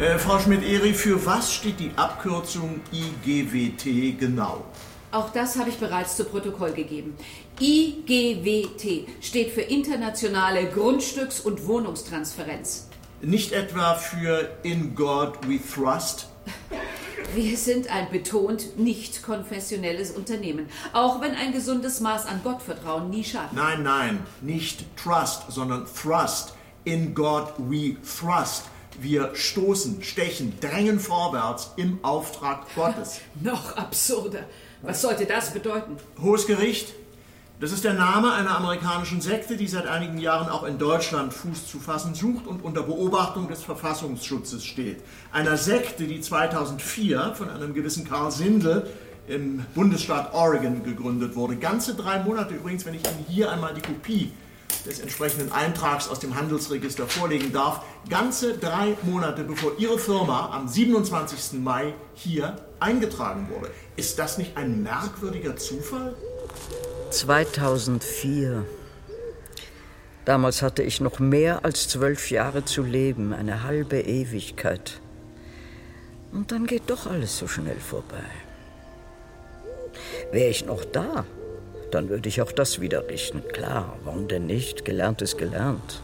[0.00, 4.64] Äh, Frau Schmidt-Eri, für was steht die Abkürzung IGWT genau?
[5.12, 7.16] Auch das habe ich bereits zu Protokoll gegeben.
[7.60, 12.88] IGWT steht für Internationale Grundstücks- und Wohnungstransferenz.
[13.22, 16.26] Nicht etwa für In God We Trust?
[17.36, 23.22] Wir sind ein betont nicht konfessionelles Unternehmen, auch wenn ein gesundes Maß an Gottvertrauen nie
[23.22, 23.52] schadet.
[23.52, 26.54] Nein, nein, nicht Trust, sondern Thrust.
[26.82, 28.64] In God We Thrust.
[29.00, 33.20] Wir stoßen, stechen, drängen vorwärts im Auftrag Gottes.
[33.40, 34.40] Noch absurder.
[34.82, 35.96] Was sollte das bedeuten?
[36.20, 36.94] Hohes Gericht.
[37.60, 41.68] Das ist der Name einer amerikanischen Sekte, die seit einigen Jahren auch in Deutschland Fuß
[41.68, 44.98] zu fassen sucht und unter Beobachtung des Verfassungsschutzes steht.
[45.32, 48.90] Einer Sekte, die 2004 von einem gewissen Karl Sindel
[49.28, 51.56] im Bundesstaat Oregon gegründet wurde.
[51.56, 54.32] Ganze drei Monate übrigens, wenn ich Ihnen hier einmal die Kopie
[54.86, 60.68] des entsprechenden Eintrags aus dem Handelsregister vorlegen darf, ganze drei Monate bevor Ihre Firma am
[60.68, 61.60] 27.
[61.60, 63.70] Mai hier eingetragen wurde.
[63.96, 66.14] Ist das nicht ein merkwürdiger Zufall?
[67.10, 68.64] 2004.
[70.24, 75.00] Damals hatte ich noch mehr als zwölf Jahre zu leben, eine halbe Ewigkeit.
[76.32, 78.24] Und dann geht doch alles so schnell vorbei.
[80.32, 81.24] Wäre ich noch da,
[81.94, 83.46] dann würde ich auch das wieder richten.
[83.48, 84.84] Klar, warum denn nicht?
[84.84, 86.02] Gelernt ist gelernt.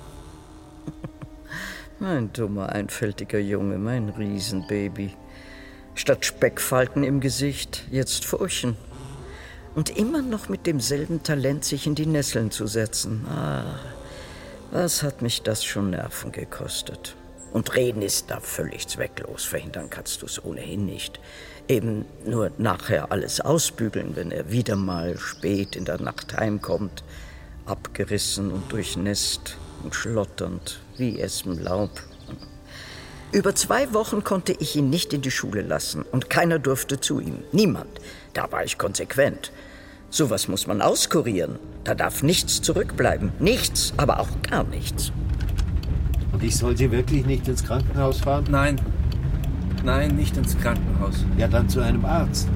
[1.98, 5.14] mein dummer, einfältiger Junge, mein Riesenbaby.
[5.96, 8.76] Statt Speckfalten im Gesicht, jetzt Furchen.
[9.74, 13.26] Und immer noch mit demselben Talent, sich in die Nesseln zu setzen.
[13.28, 13.64] Ah,
[14.70, 17.16] was hat mich das schon Nerven gekostet?
[17.52, 19.44] Und reden ist da völlig zwecklos.
[19.44, 21.20] Verhindern kannst du es ohnehin nicht.
[21.68, 27.02] Eben nur nachher alles ausbügeln, wenn er wieder mal spät in der Nacht heimkommt.
[27.66, 31.90] Abgerissen und durchnässt und schlotternd wie Espenlaub.
[33.32, 37.20] Über zwei Wochen konnte ich ihn nicht in die Schule lassen und keiner durfte zu
[37.20, 37.44] ihm.
[37.52, 38.00] Niemand.
[38.32, 39.52] Da war ich konsequent.
[40.10, 41.60] Sowas muss man auskurieren.
[41.84, 43.32] Da darf nichts zurückbleiben.
[43.38, 45.12] Nichts, aber auch gar nichts.
[46.32, 48.44] Und ich soll Sie wirklich nicht ins Krankenhaus fahren?
[48.50, 48.76] Nein.
[49.84, 51.24] Nein, nicht ins Krankenhaus.
[51.38, 52.48] Ja, dann zu einem Arzt.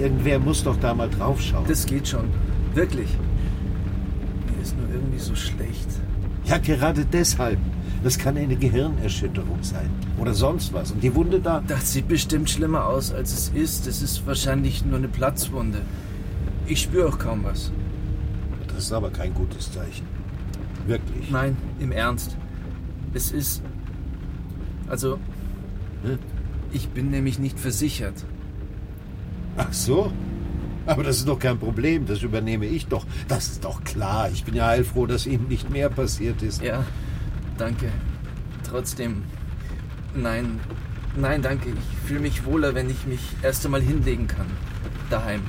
[0.00, 1.64] Irgendwer muss doch da mal draufschauen.
[1.68, 2.24] Das geht schon.
[2.74, 3.08] Wirklich.
[4.54, 5.88] Mir ist nur irgendwie so schlecht.
[6.44, 7.58] Ja, gerade deshalb.
[8.02, 9.88] Das kann eine Gehirnerschütterung sein.
[10.18, 10.92] Oder sonst was.
[10.92, 11.62] Und die Wunde da.
[11.66, 13.86] Das sieht bestimmt schlimmer aus, als es ist.
[13.86, 15.80] Es ist wahrscheinlich nur eine Platzwunde.
[16.66, 17.72] Ich spüre auch kaum was.
[18.68, 20.06] Das ist aber kein gutes Zeichen.
[20.86, 21.30] Wirklich.
[21.30, 22.36] Nein, im Ernst.
[23.14, 23.62] Es ist.
[24.88, 25.18] Also.
[26.02, 26.18] Hm?
[26.72, 28.24] Ich bin nämlich nicht versichert.
[29.56, 30.12] Ach so?
[30.86, 33.06] Aber das ist doch kein Problem, das übernehme ich doch.
[33.28, 34.28] Das ist doch klar.
[34.30, 36.60] Ich bin ja heilfroh, dass Ihnen nicht mehr passiert ist.
[36.62, 36.84] Ja,
[37.56, 37.86] danke.
[38.68, 39.22] Trotzdem.
[40.14, 40.60] Nein,
[41.16, 41.70] nein, danke.
[41.70, 44.46] Ich fühle mich wohler, wenn ich mich erst einmal hinlegen kann.
[45.08, 45.40] Daheim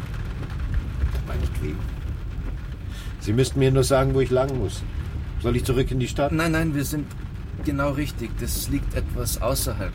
[1.27, 1.79] meinetwegen.
[3.19, 4.83] Sie müssten mir nur sagen, wo ich lang muss.
[5.41, 6.31] Soll ich zurück in die Stadt?
[6.31, 7.07] Nein, nein, wir sind
[7.63, 8.31] genau richtig.
[8.39, 9.93] Das liegt etwas außerhalb.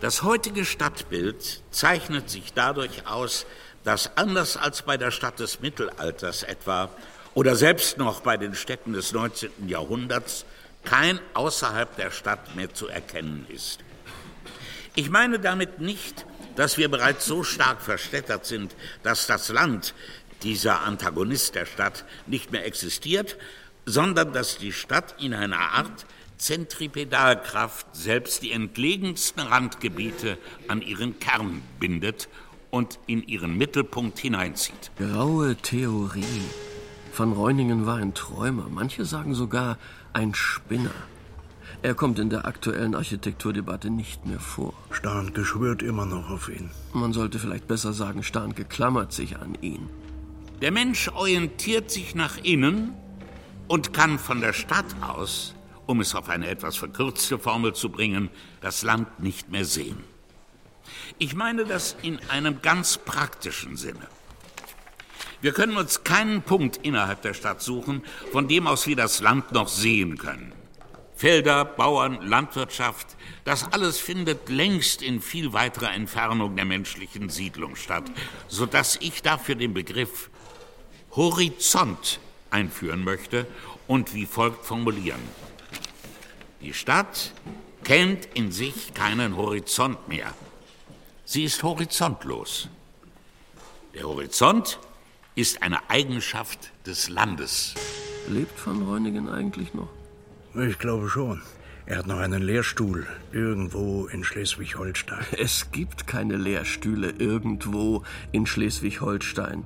[0.00, 3.46] Das heutige Stadtbild zeichnet sich dadurch aus,
[3.84, 6.90] dass anders als bei der Stadt des Mittelalters etwa
[7.34, 9.68] oder selbst noch bei den Städten des 19.
[9.68, 10.44] Jahrhunderts
[10.84, 13.80] kein außerhalb der Stadt mehr zu erkennen ist.
[14.96, 19.94] Ich meine damit nicht, dass wir bereits so stark verstädtert sind, dass das Land,
[20.42, 23.36] dieser Antagonist der Stadt, nicht mehr existiert,
[23.86, 26.06] sondern dass die Stadt in einer Art
[26.40, 32.30] Zentripedalkraft selbst die entlegensten Randgebiete an ihren Kern bindet
[32.70, 34.90] und in ihren Mittelpunkt hineinzieht.
[34.96, 36.24] Graue Theorie.
[37.14, 39.76] Van Reuningen war ein Träumer, manche sagen sogar
[40.14, 40.94] ein Spinner.
[41.82, 44.72] Er kommt in der aktuellen Architekturdebatte nicht mehr vor.
[44.90, 46.70] Starnke schwört immer noch auf ihn.
[46.94, 49.90] Man sollte vielleicht besser sagen, Starnke klammert sich an ihn.
[50.62, 52.94] Der Mensch orientiert sich nach innen
[53.68, 55.54] und kann von der Stadt aus,
[55.90, 60.04] um es auf eine etwas verkürzte Formel zu bringen, das Land nicht mehr sehen.
[61.18, 64.06] Ich meine das in einem ganz praktischen Sinne.
[65.40, 69.52] Wir können uns keinen Punkt innerhalb der Stadt suchen, von dem aus wir das Land
[69.52, 70.52] noch sehen können.
[71.16, 78.04] Felder, Bauern, Landwirtschaft, das alles findet längst in viel weiterer Entfernung der menschlichen Siedlung statt,
[78.48, 80.30] sodass ich dafür den Begriff
[81.16, 83.46] Horizont einführen möchte
[83.86, 85.49] und wie folgt formulieren.
[86.60, 87.32] Die Stadt
[87.84, 90.32] kennt in sich keinen Horizont mehr.
[91.24, 92.68] Sie ist horizontlos.
[93.94, 94.78] Der Horizont
[95.34, 97.74] ist eine Eigenschaft des Landes.
[98.28, 99.88] Lebt Van Reuningen eigentlich noch?
[100.54, 101.40] Ich glaube schon.
[101.86, 105.24] Er hat noch einen Lehrstuhl irgendwo in Schleswig-Holstein.
[105.38, 109.64] Es gibt keine Lehrstühle irgendwo in Schleswig-Holstein.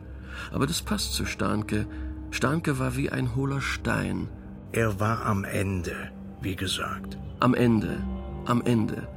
[0.52, 1.86] Aber das passt zu Starnke.
[2.30, 4.28] Starnke war wie ein hohler Stein.
[4.72, 6.12] Er war am Ende,
[6.44, 7.18] wie gesagt.
[7.40, 7.96] Am Ende,
[8.44, 9.08] am Ende.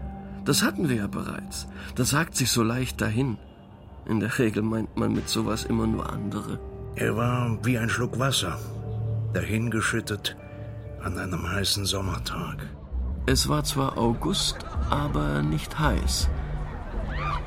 [0.46, 1.68] Das hatten wir ja bereits.
[1.96, 3.38] Das sagt sich so leicht dahin.
[4.06, 6.60] In der Regel meint man mit sowas immer nur andere.
[6.96, 8.58] Er war wie ein Schluck Wasser,
[9.34, 10.38] dahingeschüttet
[11.04, 12.66] an einem heißen Sommertag.
[13.26, 14.58] Es war zwar August,
[14.90, 16.30] aber nicht heiß.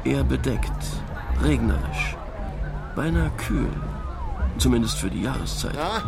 [0.04, 0.82] Eher bedeckt,
[1.42, 2.16] regnerisch,
[2.94, 3.72] beinahe kühl.
[4.58, 5.74] Zumindest für die Jahreszeit.
[5.74, 6.02] Ja,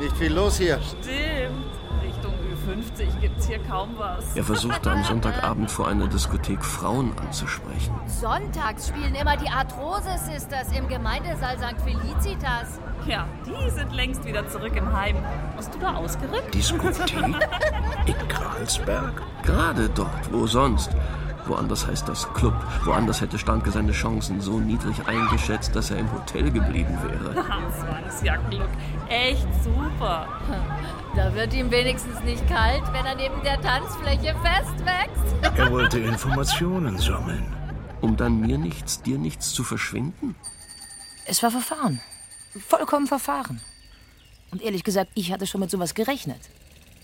[0.00, 0.80] nicht viel los hier.
[0.82, 1.73] Stimmt.
[2.64, 4.36] 50 gibt's hier kaum was.
[4.36, 7.94] Er versuchte am Sonntagabend vor einer Diskothek Frauen anzusprechen.
[8.06, 11.80] Sonntags spielen immer die Arthrose Sisters im Gemeindesaal St.
[11.82, 12.80] Felicitas.
[13.06, 15.16] Ja, die sind längst wieder zurück im Heim.
[15.56, 16.54] Hast du da ausgerückt?
[16.54, 17.14] Diskothek?
[18.06, 19.22] In Gralsberg?
[19.42, 20.90] Gerade dort, wo sonst?
[21.46, 22.54] Woanders heißt das Club.
[22.84, 27.34] Woanders hätte Standke seine Chancen so niedrig eingeschätzt, dass er im Hotel geblieben wäre.
[27.80, 28.68] Zwangsjagdlook.
[29.08, 30.26] Echt super.
[31.14, 35.24] Da wird ihm wenigstens nicht kalt, wenn er neben der Tanzfläche festwächst.
[35.56, 37.44] Er wollte Informationen sammeln.
[38.00, 40.34] Um dann mir nichts, dir nichts zu verschwinden?
[41.26, 42.00] Es war Verfahren.
[42.66, 43.60] Vollkommen Verfahren.
[44.50, 46.40] Und ehrlich gesagt, ich hatte schon mit sowas gerechnet.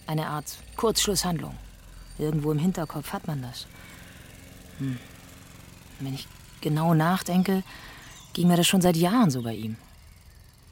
[0.07, 1.57] Eine Art Kurzschlusshandlung.
[2.19, 3.67] Irgendwo im Hinterkopf hat man das.
[4.81, 4.99] Hm.
[6.01, 6.27] Wenn ich
[6.61, 7.63] genau nachdenke,
[8.33, 9.77] ging mir das schon seit Jahren so bei ihm.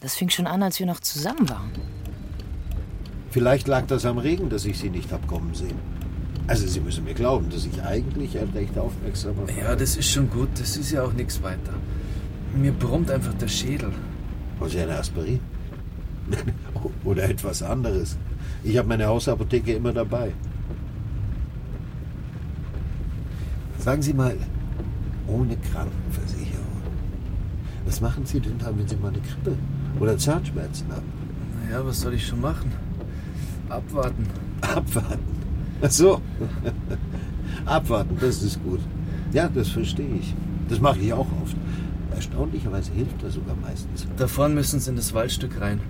[0.00, 1.72] Das fing schon an, als wir noch zusammen waren.
[3.30, 5.78] Vielleicht lag das am Regen, dass ich Sie nicht hab kommen sehen.
[6.46, 10.10] Also Sie müssen mir glauben, dass ich eigentlich ein recht aufmerksamer Vater Ja, das ist
[10.10, 10.48] schon gut.
[10.58, 11.74] Das ist ja auch nichts weiter.
[12.54, 13.92] Mir brummt einfach der Schädel.
[14.58, 15.40] Wollen Sie eine Aspirin?
[17.04, 18.16] Oder etwas anderes.
[18.64, 20.32] Ich habe meine Hausapotheke immer dabei.
[23.78, 24.36] Sagen Sie mal,
[25.26, 26.66] ohne Krankenversicherung.
[27.86, 29.56] Was machen Sie denn da, wenn Sie mal eine Grippe
[30.00, 31.06] oder Zahnschmerzen haben?
[31.64, 32.72] Naja, was soll ich schon machen?
[33.68, 34.26] Abwarten.
[34.60, 35.38] Abwarten.
[35.80, 36.20] Ach so.
[37.66, 38.80] Abwarten, das ist gut.
[39.32, 40.34] Ja, das verstehe ich.
[40.68, 41.56] Das mache ich auch oft.
[42.14, 44.06] Erstaunlicherweise hilft das sogar meistens.
[44.16, 45.80] Da vorne müssen Sie in das Waldstück rein.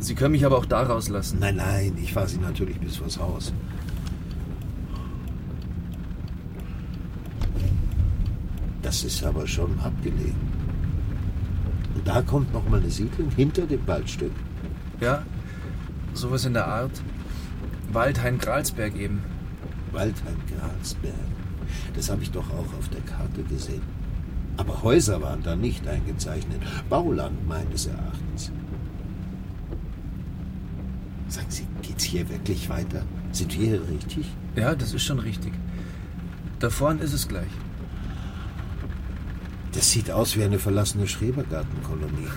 [0.00, 1.38] Sie können mich aber auch da rauslassen.
[1.40, 3.52] Nein, nein, ich fahre Sie natürlich bis vors Haus.
[8.94, 10.38] Das ist aber schon abgelegen.
[11.96, 14.30] Und da kommt noch mal eine Siedlung hinter dem Waldstück.
[15.00, 15.24] Ja,
[16.12, 17.02] sowas in der Art.
[17.92, 19.20] Waldhain-Gralsberg eben.
[19.90, 21.12] Waldheim-Gralsberg.
[21.96, 23.82] Das habe ich doch auch auf der Karte gesehen.
[24.58, 26.62] Aber Häuser waren da nicht eingezeichnet.
[26.88, 28.52] Bauland meines Erachtens.
[31.26, 33.02] Sagen Sie, geht's hier wirklich weiter?
[33.32, 34.26] Sind wir hier richtig?
[34.54, 35.52] Ja, das ist schon richtig.
[36.60, 37.50] Da vorne ist es gleich.
[39.74, 42.28] Das sieht aus wie eine verlassene Schrebergartenkolonie.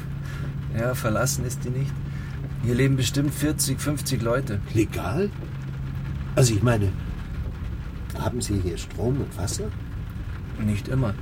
[0.78, 1.94] Ja, verlassen ist die nicht.
[2.64, 4.60] Hier leben bestimmt 40, 50 Leute.
[4.74, 5.30] Legal?
[6.36, 6.92] Also ich meine,
[8.20, 9.70] haben Sie hier Strom und Wasser?
[10.66, 11.14] Nicht immer.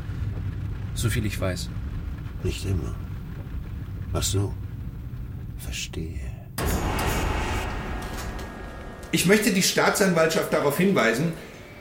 [0.93, 1.69] So viel ich weiß.
[2.43, 2.95] Nicht immer.
[4.13, 4.53] Ach so.
[5.57, 6.21] Verstehe.
[9.11, 11.33] Ich möchte die Staatsanwaltschaft darauf hinweisen,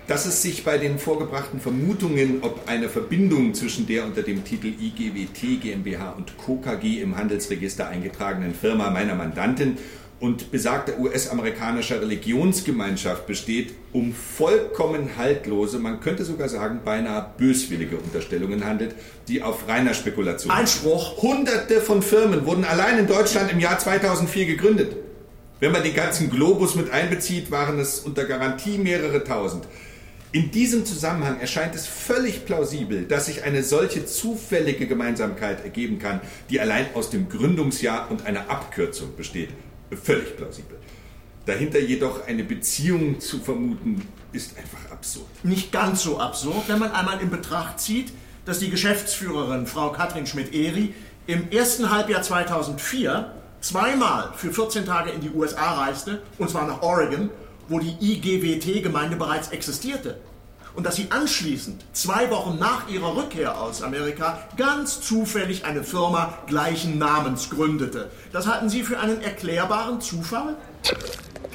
[0.06, 4.68] dass es sich bei den vorgebrachten Vermutungen, ob eine Verbindung zwischen der unter dem Titel
[4.68, 6.56] IGWT GmbH und Co.
[6.56, 9.78] KG im Handelsregister eingetragenen Firma meiner Mandantin
[10.20, 18.64] und besagter US-amerikanischer Religionsgemeinschaft besteht, um vollkommen haltlose, man könnte sogar sagen beinahe böswillige Unterstellungen
[18.64, 18.94] handelt,
[19.28, 20.52] die auf reiner Spekulation.
[20.52, 21.20] Einspruch!
[21.20, 24.96] Hunderte von Firmen wurden allein in Deutschland im Jahr 2004 gegründet.
[25.60, 29.64] Wenn man den ganzen Globus mit einbezieht, waren es unter Garantie mehrere tausend.
[30.34, 36.20] In diesem Zusammenhang erscheint es völlig plausibel, dass sich eine solche zufällige Gemeinsamkeit ergeben kann,
[36.50, 39.50] die allein aus dem Gründungsjahr und einer Abkürzung besteht.
[39.92, 40.76] Völlig plausibel.
[41.46, 45.28] Dahinter jedoch eine Beziehung zu vermuten, ist einfach absurd.
[45.44, 48.12] Nicht ganz so absurd, wenn man einmal in Betracht zieht,
[48.44, 50.94] dass die Geschäftsführerin, Frau Katrin Schmidt-Ehri,
[51.28, 56.82] im ersten Halbjahr 2004 zweimal für 14 Tage in die USA reiste, und zwar nach
[56.82, 57.30] Oregon,
[57.68, 60.18] wo die IGWT-Gemeinde bereits existierte.
[60.74, 66.36] Und dass sie anschließend, zwei Wochen nach ihrer Rückkehr aus Amerika, ganz zufällig eine Firma
[66.48, 68.10] gleichen Namens gründete.
[68.32, 70.56] Das halten Sie für einen erklärbaren Zufall?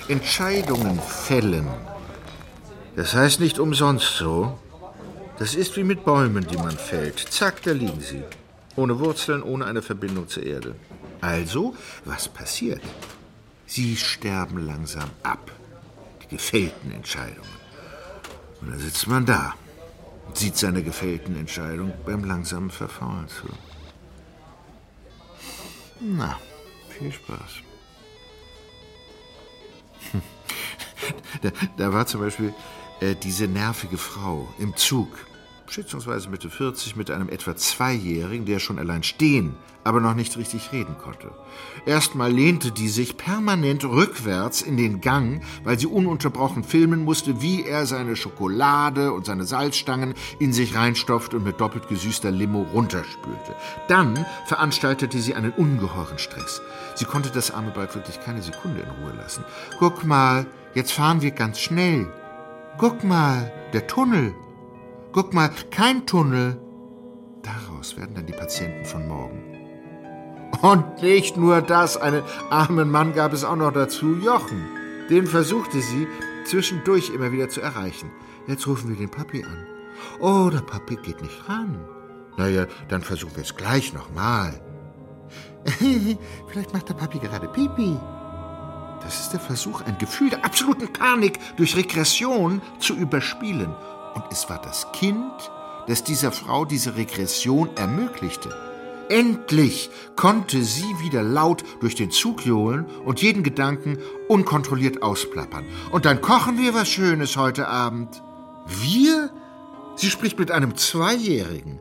[0.08, 1.68] Entscheidungen fällen.
[2.96, 4.58] Das heißt nicht umsonst so.
[5.38, 7.20] Das ist wie mit Bäumen, die man fällt.
[7.20, 8.24] Zack, da liegen sie.
[8.76, 10.76] Ohne Wurzeln, ohne eine Verbindung zur Erde.
[11.22, 12.82] Also, was passiert?
[13.66, 15.52] Sie sterben langsam ab.
[16.30, 17.60] Gefällten Entscheidungen.
[18.62, 19.56] Und dann sitzt man da
[20.28, 23.48] und sieht seine gefällten Entscheidungen beim langsamen Verfaulen zu.
[26.00, 26.40] Na,
[26.90, 27.64] viel Spaß.
[31.42, 32.54] Da, da war zum Beispiel
[33.00, 35.08] äh, diese nervige Frau im Zug.
[35.72, 40.72] Schätzungsweise Mitte 40, mit einem etwa Zweijährigen, der schon allein stehen, aber noch nicht richtig
[40.72, 41.32] reden konnte.
[41.86, 47.64] Erstmal lehnte die sich permanent rückwärts in den Gang, weil sie ununterbrochen filmen musste, wie
[47.64, 53.56] er seine Schokolade und seine Salzstangen in sich reinstopft und mit doppelt gesüßter Limo runterspülte.
[53.88, 56.62] Dann veranstaltete sie einen ungeheuren Stress.
[56.96, 59.44] Sie konnte das arme Balk wirklich keine Sekunde in Ruhe lassen.
[59.78, 62.08] Guck mal, jetzt fahren wir ganz schnell.
[62.78, 64.34] Guck mal, der Tunnel.
[65.12, 66.60] Guck mal, kein Tunnel.
[67.42, 69.44] Daraus werden dann die Patienten von morgen.
[70.62, 74.68] Und nicht nur das, einen armen Mann gab es auch noch dazu, Jochen.
[75.10, 76.08] Den versuchte sie
[76.46, 78.12] zwischendurch immer wieder zu erreichen.
[78.48, 79.66] Jetzt rufen wir den Papi an.
[80.20, 81.80] Oh, der Papi geht nicht ran.
[82.38, 84.60] Naja, dann versuchen wir es gleich nochmal.
[86.48, 87.98] Vielleicht macht der Papi gerade Pipi.
[89.02, 93.74] Das ist der Versuch, ein Gefühl der absoluten Panik durch Regression zu überspielen.
[94.16, 95.52] Und es war das Kind,
[95.88, 98.50] das dieser Frau diese Regression ermöglichte.
[99.10, 103.98] Endlich konnte sie wieder laut durch den Zug johlen und jeden Gedanken
[104.28, 105.66] unkontrolliert ausplappern.
[105.92, 108.22] Und dann kochen wir was Schönes heute Abend.
[108.68, 109.32] Wir?
[109.96, 111.80] Sie spricht mit einem Zweijährigen.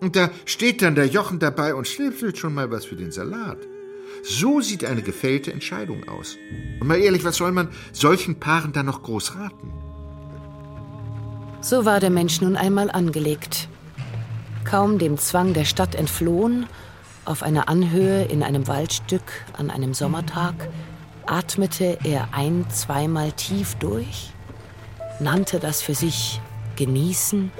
[0.00, 3.58] Und da steht dann der Jochen dabei und schnipselt schon mal was für den Salat.
[4.22, 6.36] So sieht eine gefällte Entscheidung aus.
[6.78, 9.72] Und mal ehrlich, was soll man solchen Paaren dann noch groß raten?
[11.62, 13.68] So war der Mensch nun einmal angelegt.
[14.64, 16.66] Kaum dem Zwang der Stadt entflohen,
[17.26, 19.22] auf einer Anhöhe in einem Waldstück
[19.58, 20.54] an einem Sommertag,
[21.26, 24.32] atmete er ein-, zweimal tief durch,
[25.20, 26.40] nannte das für sich
[26.76, 27.52] Genießen,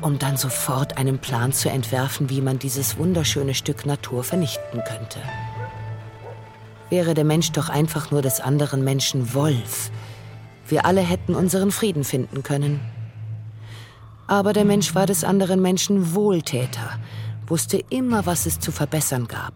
[0.00, 5.20] um dann sofort einen Plan zu entwerfen, wie man dieses wunderschöne Stück Natur vernichten könnte.
[6.88, 9.90] Wäre der Mensch doch einfach nur des anderen Menschen Wolf,
[10.68, 12.80] wir alle hätten unseren Frieden finden können.
[14.26, 16.98] Aber der Mensch war des anderen Menschen Wohltäter,
[17.46, 19.54] wusste immer, was es zu verbessern gab.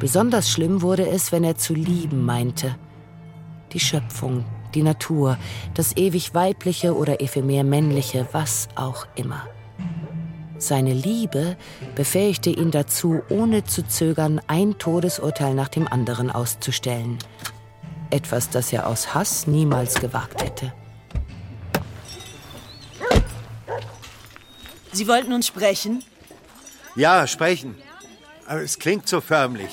[0.00, 2.76] Besonders schlimm wurde es, wenn er zu lieben meinte.
[3.72, 5.38] Die Schöpfung, die Natur,
[5.74, 9.46] das ewig weibliche oder ephemer männliche, was auch immer.
[10.58, 11.56] Seine Liebe
[11.94, 17.18] befähigte ihn dazu, ohne zu zögern, ein Todesurteil nach dem anderen auszustellen.
[18.10, 20.72] Etwas, das er aus Hass niemals gewagt hätte.
[24.92, 26.02] Sie wollten uns sprechen?
[26.94, 27.76] Ja, sprechen.
[28.46, 29.70] Aber es klingt so förmlich.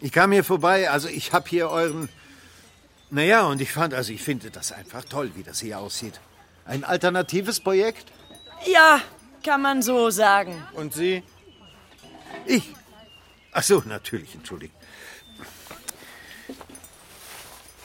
[0.00, 2.08] Ich kam hier vorbei, also ich habe hier euren.
[3.10, 6.20] Naja, und ich fand, also ich finde das einfach toll, wie das hier aussieht.
[6.64, 8.10] Ein alternatives Projekt?
[8.66, 9.00] Ja,
[9.44, 10.60] kann man so sagen.
[10.72, 11.22] Und Sie?
[12.46, 12.74] Ich?
[13.52, 14.74] Ach so, natürlich, entschuldigt.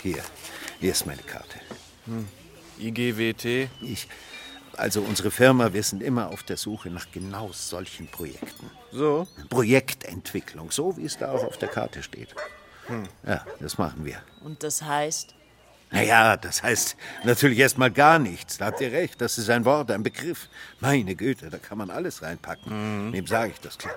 [0.01, 0.23] Hier,
[0.79, 1.59] hier ist meine Karte.
[2.05, 2.27] Hm.
[2.79, 3.69] IGWT?
[3.81, 4.07] Ich.
[4.77, 8.71] Also unsere Firma, wir sind immer auf der Suche nach genau solchen Projekten.
[8.93, 9.27] So?
[9.49, 12.33] Projektentwicklung, so wie es da auch auf der Karte steht.
[12.87, 13.03] Hm.
[13.27, 14.21] Ja, das machen wir.
[14.41, 15.35] Und das heißt?
[15.91, 16.95] Naja, das heißt
[17.25, 18.57] natürlich erstmal gar nichts.
[18.57, 20.47] Da habt ihr recht, das ist ein Wort, ein Begriff.
[20.79, 23.07] Meine Güte, da kann man alles reinpacken.
[23.07, 23.13] Mhm.
[23.13, 23.95] Wem sage ich das klar?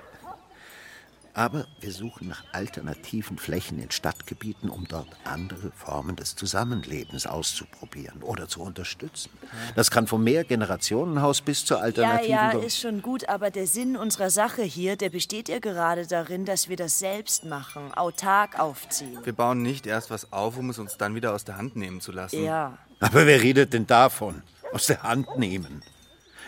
[1.35, 8.21] Aber wir suchen nach alternativen Flächen in Stadtgebieten, um dort andere Formen des Zusammenlebens auszuprobieren
[8.21, 9.31] oder zu unterstützen.
[9.75, 12.29] Das kann vom Mehrgenerationenhaus bis zur Ja, alternativen...
[12.29, 16.05] ja, Ge- ist schon gut, aber der Sinn unserer Sache hier, der besteht ja gerade
[16.05, 19.17] darin, dass wir das selbst machen, autark aufziehen.
[19.23, 21.99] Wir bauen nicht erst was auf, um es uns dann wieder aus der Hand nehmen
[21.99, 22.43] zu lassen.
[22.43, 22.77] Ja.
[22.99, 24.43] Aber wer redet denn davon?
[24.71, 25.81] Aus der Hand nehmen.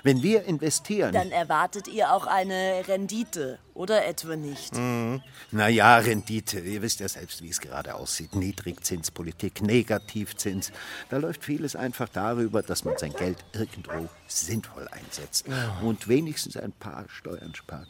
[0.04, 1.14] Wenn wir investieren...
[1.14, 4.74] Dann erwartet ihr auch eine Rendite, oder etwa nicht?
[4.76, 5.22] Mhm.
[5.52, 6.60] Na ja, Rendite.
[6.62, 8.34] Ihr wisst ja selbst, wie es gerade aussieht.
[8.36, 10.72] Niedrigzinspolitik, Negativzins.
[11.10, 15.78] Da läuft vieles einfach darüber, dass man sein Geld irgendwo sinnvoll einsetzt Ja.
[15.82, 17.90] und wenigstens ein paar Steuern spart.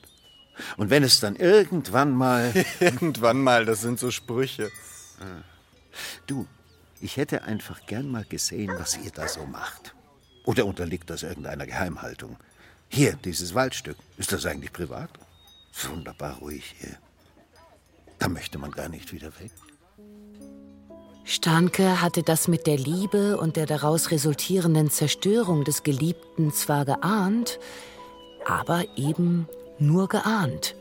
[0.77, 2.51] Und wenn es dann irgendwann mal.
[2.79, 4.71] irgendwann mal, das sind so Sprüche.
[5.19, 5.43] Ah.
[6.27, 6.47] Du,
[7.01, 9.94] ich hätte einfach gern mal gesehen, was ihr da so macht.
[10.45, 12.37] Oder unterliegt das irgendeiner Geheimhaltung?
[12.87, 13.97] Hier, dieses Waldstück.
[14.17, 15.09] Ist das eigentlich privat?
[15.89, 16.97] Wunderbar ruhig hier.
[18.19, 19.51] Da möchte man gar nicht wieder weg.
[21.23, 27.59] Starnke hatte das mit der Liebe und der daraus resultierenden Zerstörung des Geliebten zwar geahnt,
[28.45, 30.75] aber eben nur geahnt.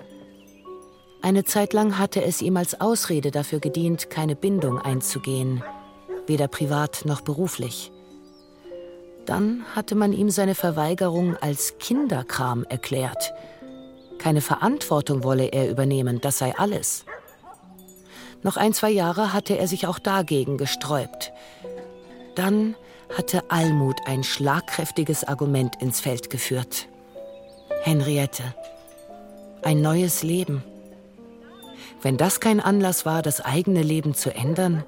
[1.23, 5.65] Eine Zeit lang hatte es ihm als Ausrede dafür gedient, keine Bindung einzugehen,
[6.27, 7.91] weder privat noch beruflich.
[9.27, 13.33] Dann hatte man ihm seine Verweigerung als Kinderkram erklärt.
[14.18, 17.05] Keine Verantwortung wolle er übernehmen, das sei alles.
[18.43, 21.33] Noch ein, zwei Jahre hatte er sich auch dagegen gesträubt.
[22.35, 22.75] Dann
[23.16, 26.89] hatte Almut ein schlagkräftiges Argument ins Feld geführt.
[27.83, 28.55] Henriette.
[29.62, 30.62] Ein neues Leben.
[32.03, 34.85] Wenn das kein Anlass war, das eigene Leben zu ändern.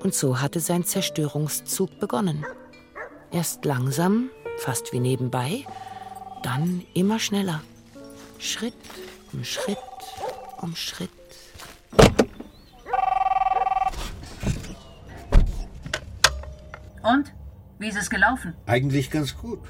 [0.00, 2.44] Und so hatte sein Zerstörungszug begonnen.
[3.32, 5.64] Erst langsam, fast wie nebenbei,
[6.42, 7.62] dann immer schneller.
[8.38, 8.74] Schritt
[9.32, 9.78] um Schritt
[10.60, 11.10] um Schritt.
[17.02, 17.32] Und?
[17.78, 18.54] Wie ist es gelaufen?
[18.66, 19.60] Eigentlich ganz gut.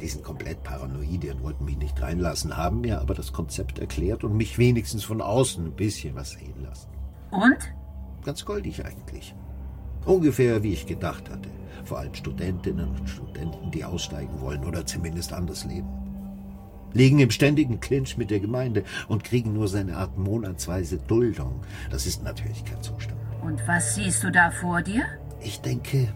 [0.00, 4.22] Die sind komplett paranoide und wollten mich nicht reinlassen, haben mir aber das Konzept erklärt
[4.22, 6.88] und mich wenigstens von außen ein bisschen was sehen lassen.
[7.30, 7.58] Und?
[8.24, 9.34] Ganz goldig eigentlich.
[10.04, 11.48] Ungefähr wie ich gedacht hatte.
[11.84, 15.88] Vor allem Studentinnen und Studenten, die aussteigen wollen oder zumindest anders leben.
[16.92, 21.60] Liegen im ständigen Clinch mit der Gemeinde und kriegen nur seine Art monatsweise Duldung.
[21.90, 23.18] Das ist natürlich kein Zustand.
[23.42, 25.04] Und was siehst du da vor dir?
[25.40, 26.08] Ich denke,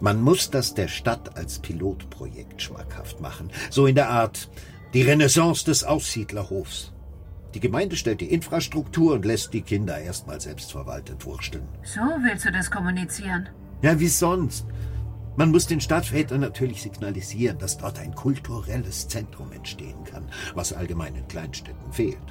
[0.00, 3.50] man muss das der Stadt als Pilotprojekt schmackhaft machen.
[3.70, 4.48] So in der Art
[4.94, 6.92] die Renaissance des Aussiedlerhofs.
[7.58, 11.66] Die Gemeinde stellt die Infrastruktur und lässt die Kinder erstmal selbstverwaltet wursteln.
[11.82, 13.48] So willst du das kommunizieren?
[13.82, 14.64] Ja, wie sonst?
[15.36, 21.16] Man muss den Stadtvätern natürlich signalisieren, dass dort ein kulturelles Zentrum entstehen kann, was allgemein
[21.16, 22.22] in Kleinstädten fehlt.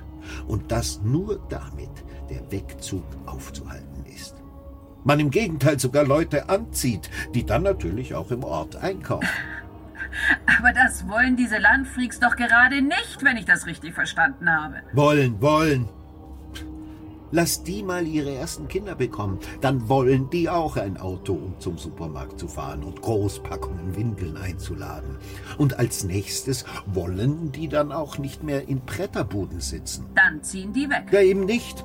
[0.47, 1.91] Und dass nur damit
[2.30, 4.36] der Wegzug aufzuhalten ist.
[5.03, 9.28] Man im Gegenteil sogar Leute anzieht, die dann natürlich auch im Ort einkaufen.
[10.60, 14.82] Aber das wollen diese Landfreaks doch gerade nicht, wenn ich das richtig verstanden habe.
[14.93, 15.89] Wollen, wollen.
[17.32, 21.78] Lass die mal ihre ersten Kinder bekommen, dann wollen die auch ein Auto, um zum
[21.78, 25.18] Supermarkt zu fahren und Großpackungen Windeln einzuladen.
[25.58, 30.05] Und als nächstes wollen die dann auch nicht mehr in Bretterbuden sitzen.
[30.16, 31.08] Dann ziehen die weg.
[31.12, 31.84] Ja, eben nicht.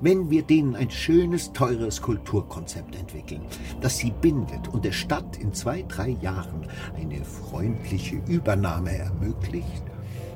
[0.00, 3.42] Wenn wir denen ein schönes, teures Kulturkonzept entwickeln,
[3.80, 9.82] das sie bindet und der Stadt in zwei, drei Jahren eine freundliche Übernahme ermöglicht,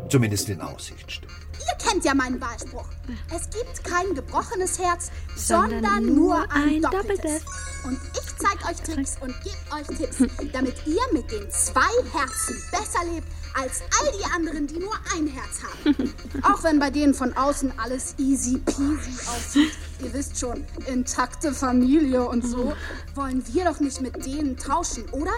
[0.09, 1.33] zumindest in Aussicht stellt.
[1.61, 2.89] Ihr kennt ja meinen Wahlspruch.
[3.35, 7.19] Es gibt kein gebrochenes Herz, Sondern sondern, nur ein, ein doppeltes.
[7.19, 7.45] doppeltes.
[7.85, 10.19] Und ich zeig euch Tricks und gebe euch Tipps,
[10.53, 15.27] damit ihr mit den zwei Herzen besser lebt als all die anderen, die nur ein
[15.27, 16.15] Herz haben.
[16.43, 19.73] Auch wenn bei denen von außen alles easy peasy aussieht.
[20.03, 22.75] Ihr wisst schon, intakte Familie und so,
[23.15, 25.33] wollen wir doch nicht mit denen tauschen, oder?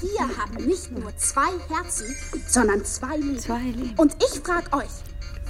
[0.00, 2.14] Wir haben nicht nur zwei Herzen,
[2.46, 3.38] sondern zwei Leben.
[3.38, 3.94] Zwei Leben.
[3.96, 4.90] Und ich frag euch,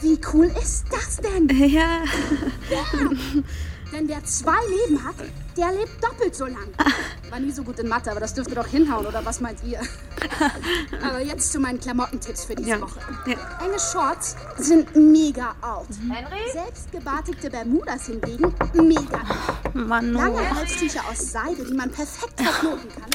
[0.01, 1.49] wie cool ist das denn?
[1.71, 2.05] Ja.
[2.71, 2.85] Ja.
[3.95, 5.15] Denn wer zwei Leben hat,
[5.57, 6.67] der lebt doppelt so lang.
[7.31, 9.81] War nie so gut in Mathe, aber das dürfte doch hinhauen, oder was meint ihr?
[11.01, 12.81] aber jetzt zu meinen Klamottentipps für diese Ja.
[12.81, 12.99] Woche.
[13.27, 13.37] Ja.
[13.65, 15.87] Enge Shorts sind mega out.
[16.11, 16.51] Henry?
[16.53, 19.21] Selbstgebartigte Bermudas hingegen mega.
[19.75, 20.57] Mann, Lange oh.
[20.57, 23.11] Halstücher aus Seide, die man perfekt verknoten kann.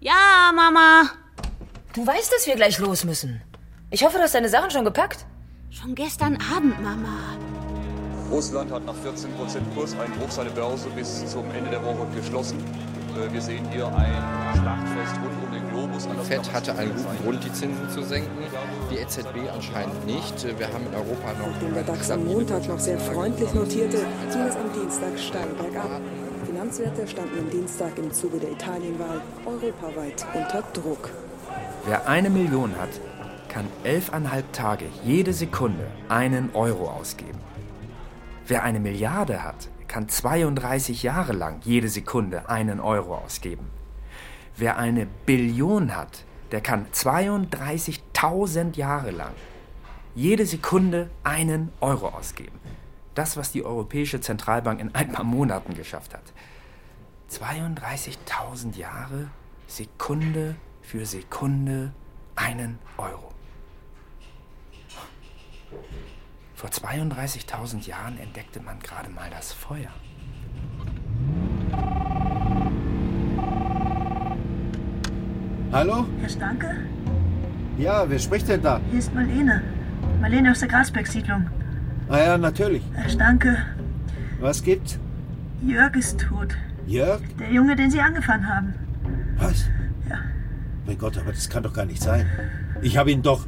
[0.00, 1.10] Ja, Mama.
[1.94, 3.40] Du weißt, dass wir gleich los müssen.
[3.90, 5.24] Ich hoffe, du hast deine Sachen schon gepackt.
[5.70, 7.38] Schon gestern Abend, Mama.
[8.30, 8.98] Russland hat nach 14%
[9.74, 12.58] Kurseinbruch seine Börse bis zum Ende der Woche geschlossen.
[13.16, 14.12] Äh, Wir sehen hier ein
[14.60, 16.06] Schlachtfest rund um den Globus.
[16.06, 18.30] Die FED hatte einen guten Grund, die Zinsen zu senken,
[18.90, 20.58] die EZB anscheinend nicht.
[20.58, 23.98] Wir haben in Europa noch Nachdem der DAX am Montag noch sehr freundlich notierte,
[24.30, 26.00] ging es am Dienstag steil bergab.
[26.46, 31.10] Finanzwerte standen am Dienstag im Zuge der Italienwahl europaweit unter Druck.
[31.86, 32.90] Wer eine Million hat,
[33.48, 37.38] kann elfeinhalb Tage jede Sekunde einen Euro ausgeben.
[38.48, 43.70] Wer eine Milliarde hat, kann 32 Jahre lang jede Sekunde einen Euro ausgeben.
[44.56, 49.34] Wer eine Billion hat, der kann 32.000 Jahre lang
[50.14, 52.58] jede Sekunde einen Euro ausgeben.
[53.14, 56.32] Das, was die Europäische Zentralbank in ein paar Monaten geschafft hat.
[57.30, 59.28] 32.000 Jahre,
[59.66, 61.92] Sekunde für Sekunde
[62.34, 63.27] einen Euro.
[66.58, 69.90] Vor 32.000 Jahren entdeckte man gerade mal das Feuer.
[75.70, 76.06] Hallo?
[76.20, 76.76] Herr Stanke?
[77.78, 78.80] Ja, wer spricht denn da?
[78.90, 79.62] Hier ist Marlene.
[80.20, 81.48] Marlene aus der Grasberg-Siedlung.
[82.08, 82.82] Ah ja, natürlich.
[82.92, 83.56] Herr Stanke,
[84.40, 84.98] Was gibt's?
[85.62, 86.56] Jörg ist tot.
[86.88, 87.20] Jörg?
[87.38, 88.74] Der Junge, den Sie angefangen haben.
[89.36, 89.64] Was?
[90.10, 90.18] Ja.
[90.86, 92.26] Mein Gott, aber das kann doch gar nicht sein.
[92.82, 93.46] Ich habe ihn doch.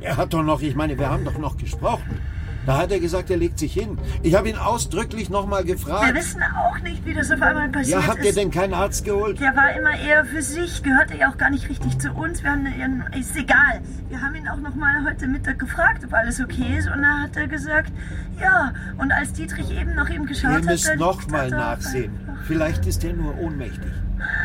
[0.00, 2.20] Er hat doch noch, ich meine, wir haben doch noch gesprochen.
[2.66, 3.98] Da hat er gesagt, er legt sich hin.
[4.22, 6.06] Ich habe ihn ausdrücklich nochmal gefragt.
[6.06, 8.26] Wir wissen auch nicht, wie das auf einmal passiert Ja, habt ist.
[8.26, 9.38] ihr denn keinen Arzt geholt?
[9.40, 12.42] Der war immer eher für sich, gehörte ja auch gar nicht richtig zu uns.
[12.42, 13.80] Wir haben ihn, ist egal.
[14.08, 16.88] Wir haben ihn auch noch mal heute Mittag gefragt, ob alles okay ist.
[16.88, 17.92] Und da hat er gesagt,
[18.40, 18.72] ja.
[18.98, 21.50] Und als Dietrich eben nach ihm geschaut Ihr hat, müsst da noch liegt mal er
[21.50, 21.56] da.
[21.56, 22.12] nachsehen.
[22.46, 23.90] Vielleicht ist er nur ohnmächtig.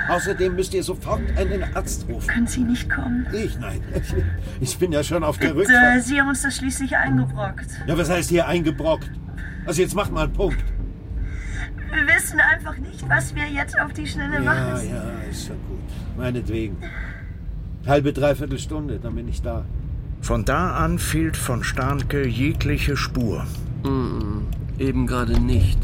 [0.10, 2.28] Außerdem müsst ihr sofort einen Arzt rufen.
[2.28, 3.28] Können Sie nicht kommen?
[3.32, 3.58] Ich?
[3.60, 3.82] Nein.
[4.62, 6.04] Ich bin ja schon auf der Rückfahrt.
[6.04, 7.68] Sie haben uns das schließlich eingebrockt.
[7.88, 9.10] Ja, was heißt hier eingebrockt?
[9.66, 10.64] Also jetzt macht mal einen Punkt.
[11.92, 14.88] Wir wissen einfach nicht, was wir jetzt auf die Schnelle machen.
[14.90, 15.80] Ja, ja, ist schon gut.
[16.18, 16.78] Meinetwegen.
[17.88, 19.66] Halbe, dreiviertel Stunde, dann bin ich da.
[20.22, 23.46] Von da an fehlt von Starnke jegliche Spur.
[23.84, 25.80] Mm, eben gerade nicht.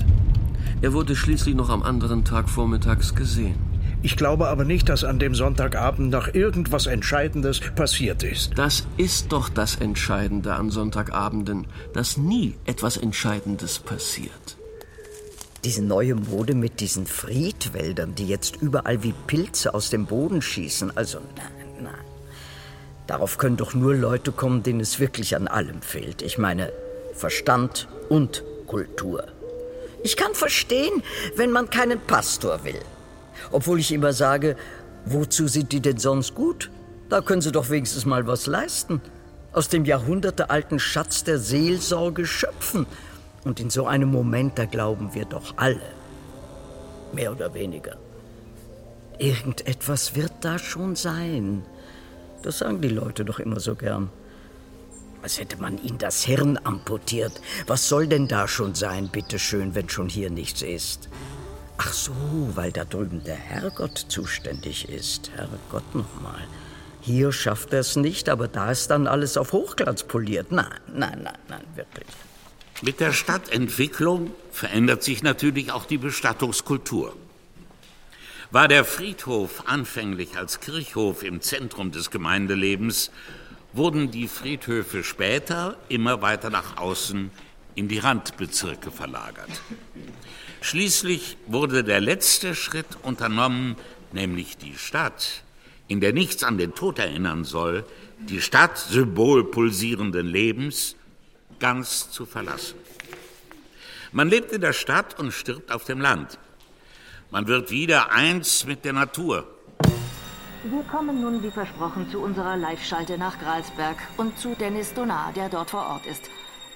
[0.81, 3.55] Er wurde schließlich noch am anderen Tag vormittags gesehen.
[4.05, 8.51] Ich glaube aber nicht, dass an dem Sonntagabend noch irgendwas Entscheidendes passiert ist.
[8.55, 14.57] Das ist doch das Entscheidende an Sonntagabenden, dass nie etwas Entscheidendes passiert.
[15.63, 20.95] Diese neue Mode mit diesen Friedwäldern, die jetzt überall wie Pilze aus dem Boden schießen.
[20.95, 22.05] Also, nein, nein.
[23.07, 26.21] Darauf können doch nur Leute kommen, denen es wirklich an allem fehlt.
[26.21, 26.71] Ich meine,
[27.15, 29.25] Verstand und Kultur.
[30.03, 31.01] Ich kann verstehen,
[31.37, 32.81] wenn man keinen Pastor will.
[33.51, 34.55] Obwohl ich immer sage,
[35.05, 36.71] wozu sind die denn sonst gut?
[37.09, 39.01] Da können sie doch wenigstens mal was leisten.
[39.53, 42.85] Aus dem jahrhundertealten Schatz der Seelsorge schöpfen.
[43.43, 45.81] Und in so einem Moment, da glauben wir doch alle.
[47.13, 47.97] Mehr oder weniger.
[49.19, 51.63] Irgendetwas wird da schon sein.
[52.41, 54.09] Das sagen die Leute doch immer so gern.
[55.21, 57.33] Als hätte man ihnen das Hirn amputiert.
[57.65, 61.09] Was soll denn da schon sein, bitteschön, wenn schon hier nichts ist?
[61.77, 62.13] Ach so,
[62.55, 65.31] weil da drüben der Herrgott zuständig ist.
[65.35, 66.47] Herrgott nochmal.
[67.01, 70.51] Hier schafft er es nicht, aber da ist dann alles auf Hochglanz poliert.
[70.51, 72.07] Nein, nein, nein, nein, wirklich.
[72.81, 77.15] Mit der Stadtentwicklung verändert sich natürlich auch die Bestattungskultur.
[78.51, 83.11] War der Friedhof anfänglich als Kirchhof im Zentrum des Gemeindelebens,
[83.73, 87.31] wurden die Friedhöfe später immer weiter nach außen
[87.75, 89.49] in die Randbezirke verlagert.
[90.65, 93.75] Schließlich wurde der letzte Schritt unternommen,
[94.13, 95.43] nämlich die Stadt,
[95.87, 97.85] in der nichts an den Tod erinnern soll,
[98.17, 100.95] die Stadt Symbol pulsierenden Lebens,
[101.59, 102.79] ganz zu verlassen.
[104.11, 106.39] Man lebt in der Stadt und stirbt auf dem Land.
[107.29, 109.47] Man wird wieder eins mit der Natur.
[110.63, 115.47] Wir kommen nun wie versprochen zu unserer Live-Schalte nach Gralsberg und zu Dennis Donar, der
[115.47, 116.23] dort vor Ort ist.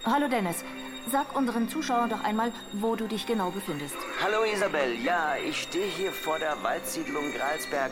[0.05, 0.63] Hallo Dennis,
[1.09, 3.95] sag unseren Zuschauern doch einmal, wo du dich genau befindest.
[4.23, 7.91] Hallo Isabel, ja, ich stehe hier vor der Waldsiedlung Gralsberg.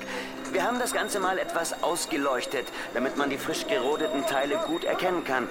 [0.51, 5.23] Wir haben das Ganze mal etwas ausgeleuchtet, damit man die frisch gerodeten Teile gut erkennen
[5.23, 5.47] kann.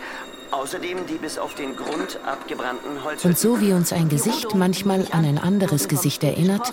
[0.52, 3.24] Außerdem die bis auf den Grund abgebrannten Holz.
[3.24, 6.72] Und so wie uns ein Gesicht manchmal an ein anderes Gesicht erinnert,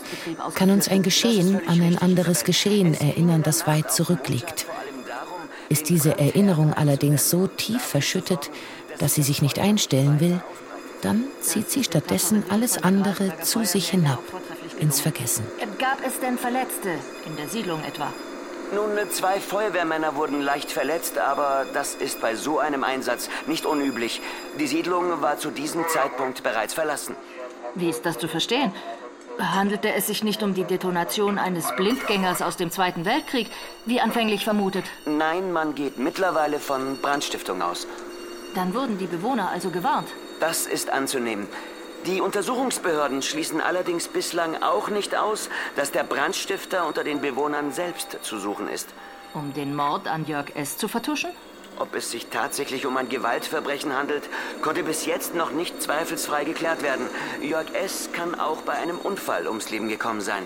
[0.53, 4.67] kann uns ein Geschehen an ein anderes Geschehen erinnern, das weit zurückliegt.
[5.69, 8.51] Ist diese Erinnerung allerdings so tief verschüttet,
[8.99, 10.39] dass sie sich nicht einstellen will,
[11.04, 14.20] dann zieht sie stattdessen alles andere zu sich hinab,
[14.80, 15.45] ins Vergessen.
[15.80, 16.89] Gab es denn Verletzte
[17.26, 18.14] in der Siedlung etwa?
[18.74, 24.22] Nun, zwei Feuerwehrmänner wurden leicht verletzt, aber das ist bei so einem Einsatz nicht unüblich.
[24.60, 27.16] Die Siedlung war zu diesem Zeitpunkt bereits verlassen.
[27.76, 28.72] Wie ist das zu verstehen?
[29.38, 33.49] Handelte es sich nicht um die Detonation eines Blindgängers aus dem Zweiten Weltkrieg,
[33.86, 34.86] wie anfänglich vermutet?
[35.06, 37.88] Nein, man geht mittlerweile von Brandstiftung aus.
[38.56, 40.08] Dann wurden die Bewohner also gewarnt.
[40.43, 41.47] Das ist anzunehmen.
[42.05, 48.17] Die Untersuchungsbehörden schließen allerdings bislang auch nicht aus, dass der Brandstifter unter den Bewohnern selbst
[48.23, 48.89] zu suchen ist.
[49.33, 50.75] Um den Mord an Jörg S.
[50.75, 51.29] zu vertuschen?
[51.79, 54.23] Ob es sich tatsächlich um ein Gewaltverbrechen handelt,
[54.61, 57.07] konnte bis jetzt noch nicht zweifelsfrei geklärt werden.
[57.41, 58.09] Jörg S.
[58.11, 60.45] kann auch bei einem Unfall ums Leben gekommen sein.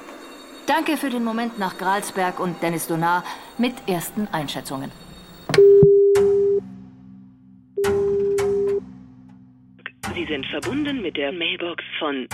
[0.68, 3.24] Danke für den Moment nach Gralsberg und Dennis Donar
[3.58, 4.92] mit ersten Einschätzungen.
[10.28, 12.28] Sind verbunden mit der Mailbox von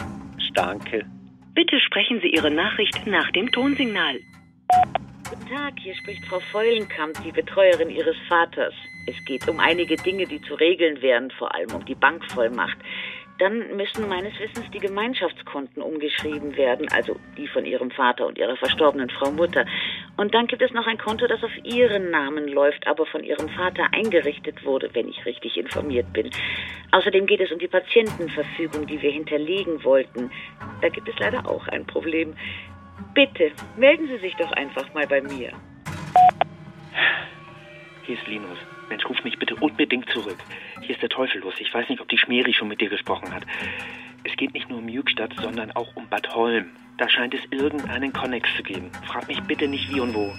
[0.49, 1.05] Starke.
[1.53, 4.19] Bitte sprechen Sie Ihre Nachricht nach dem Tonsignal.
[5.29, 8.73] Guten Tag, hier spricht Frau Feulenkamp, die Betreuerin Ihres Vaters.
[9.07, 12.77] Es geht um einige Dinge, die zu regeln wären, vor allem um die Bankvollmacht.
[13.39, 18.55] Dann müssen meines Wissens die Gemeinschaftskonten umgeschrieben werden, also die von Ihrem Vater und Ihrer
[18.55, 19.65] verstorbenen Frau Mutter.
[20.17, 23.49] Und dann gibt es noch ein Konto, das auf Ihren Namen läuft, aber von Ihrem
[23.49, 26.29] Vater eingerichtet wurde, wenn ich richtig informiert bin.
[26.91, 30.29] Außerdem geht es um die Patientenverfügung, die wir hinterlegen wollten.
[30.81, 32.35] Da gibt es leider auch ein Problem.
[33.15, 35.51] Bitte, melden Sie sich doch einfach mal bei mir.
[38.03, 38.57] Hier ist Linus.
[38.89, 40.37] Mensch, ruf mich bitte unbedingt zurück.
[40.81, 41.53] Hier ist der Teufel los.
[41.59, 43.43] Ich weiß nicht, ob die Schmeri schon mit dir gesprochen hat.
[44.23, 46.71] Es geht nicht nur um Jügstadt, sondern auch um Bad Holm.
[46.97, 48.91] Da scheint es irgendeinen Konnex zu geben.
[49.07, 50.33] Frag mich bitte nicht wie und wo.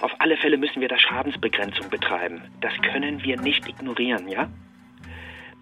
[0.00, 2.42] Auf alle Fälle müssen wir da Schadensbegrenzung betreiben.
[2.60, 4.48] Das können wir nicht ignorieren, ja?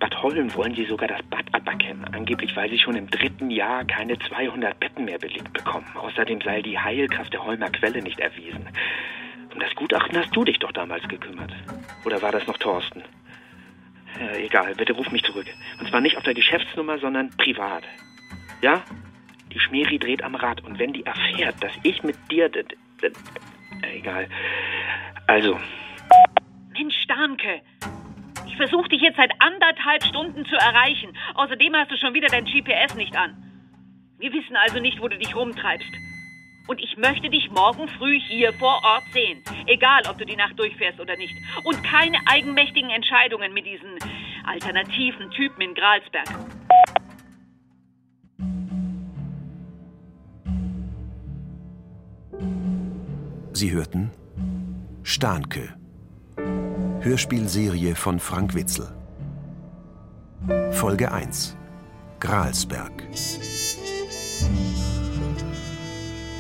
[0.01, 3.85] Bad Holm wollen sie sogar das Bad aberkennen, angeblich weil sie schon im dritten Jahr
[3.85, 5.87] keine 200 Betten mehr belegt bekommen.
[5.95, 8.69] Außerdem sei die Heilkraft der Holmer Quelle nicht erwiesen.
[9.55, 11.53] Um das Gutachten hast du dich doch damals gekümmert.
[12.05, 13.03] Oder war das noch Thorsten?
[14.21, 15.47] Ja, egal, bitte ruf mich zurück.
[15.81, 17.85] Und zwar nicht auf der Geschäftsnummer, sondern privat.
[18.63, 18.83] Ja?
[19.53, 22.51] Die Schmeri dreht am Rad und wenn die erfährt, dass ich mit dir...
[22.55, 24.29] äh, Egal.
[25.27, 25.59] Also,
[26.73, 27.61] Mensch, Starnke.
[28.47, 31.17] Ich versuche dich jetzt seit anderthalb Stunden zu erreichen.
[31.35, 33.37] Außerdem hast du schon wieder dein GPS nicht an.
[34.19, 35.91] Wir wissen also nicht, wo du dich rumtreibst.
[36.67, 39.43] Und ich möchte dich morgen früh hier vor Ort sehen.
[39.67, 41.35] Egal, ob du die Nacht durchfährst oder nicht.
[41.65, 43.99] Und keine eigenmächtigen Entscheidungen mit diesen
[44.47, 46.29] alternativen Typen in Gralsberg.
[53.53, 54.11] Sie hörten
[55.03, 55.77] Starnke.
[57.01, 58.89] Hörspielserie von Frank Witzel.
[60.73, 61.57] Folge 1.
[62.21, 63.05] Gralsberg.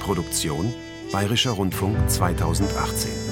[0.05, 0.75] Produktion
[1.13, 3.24] Bayerischer Rundfunk 2018.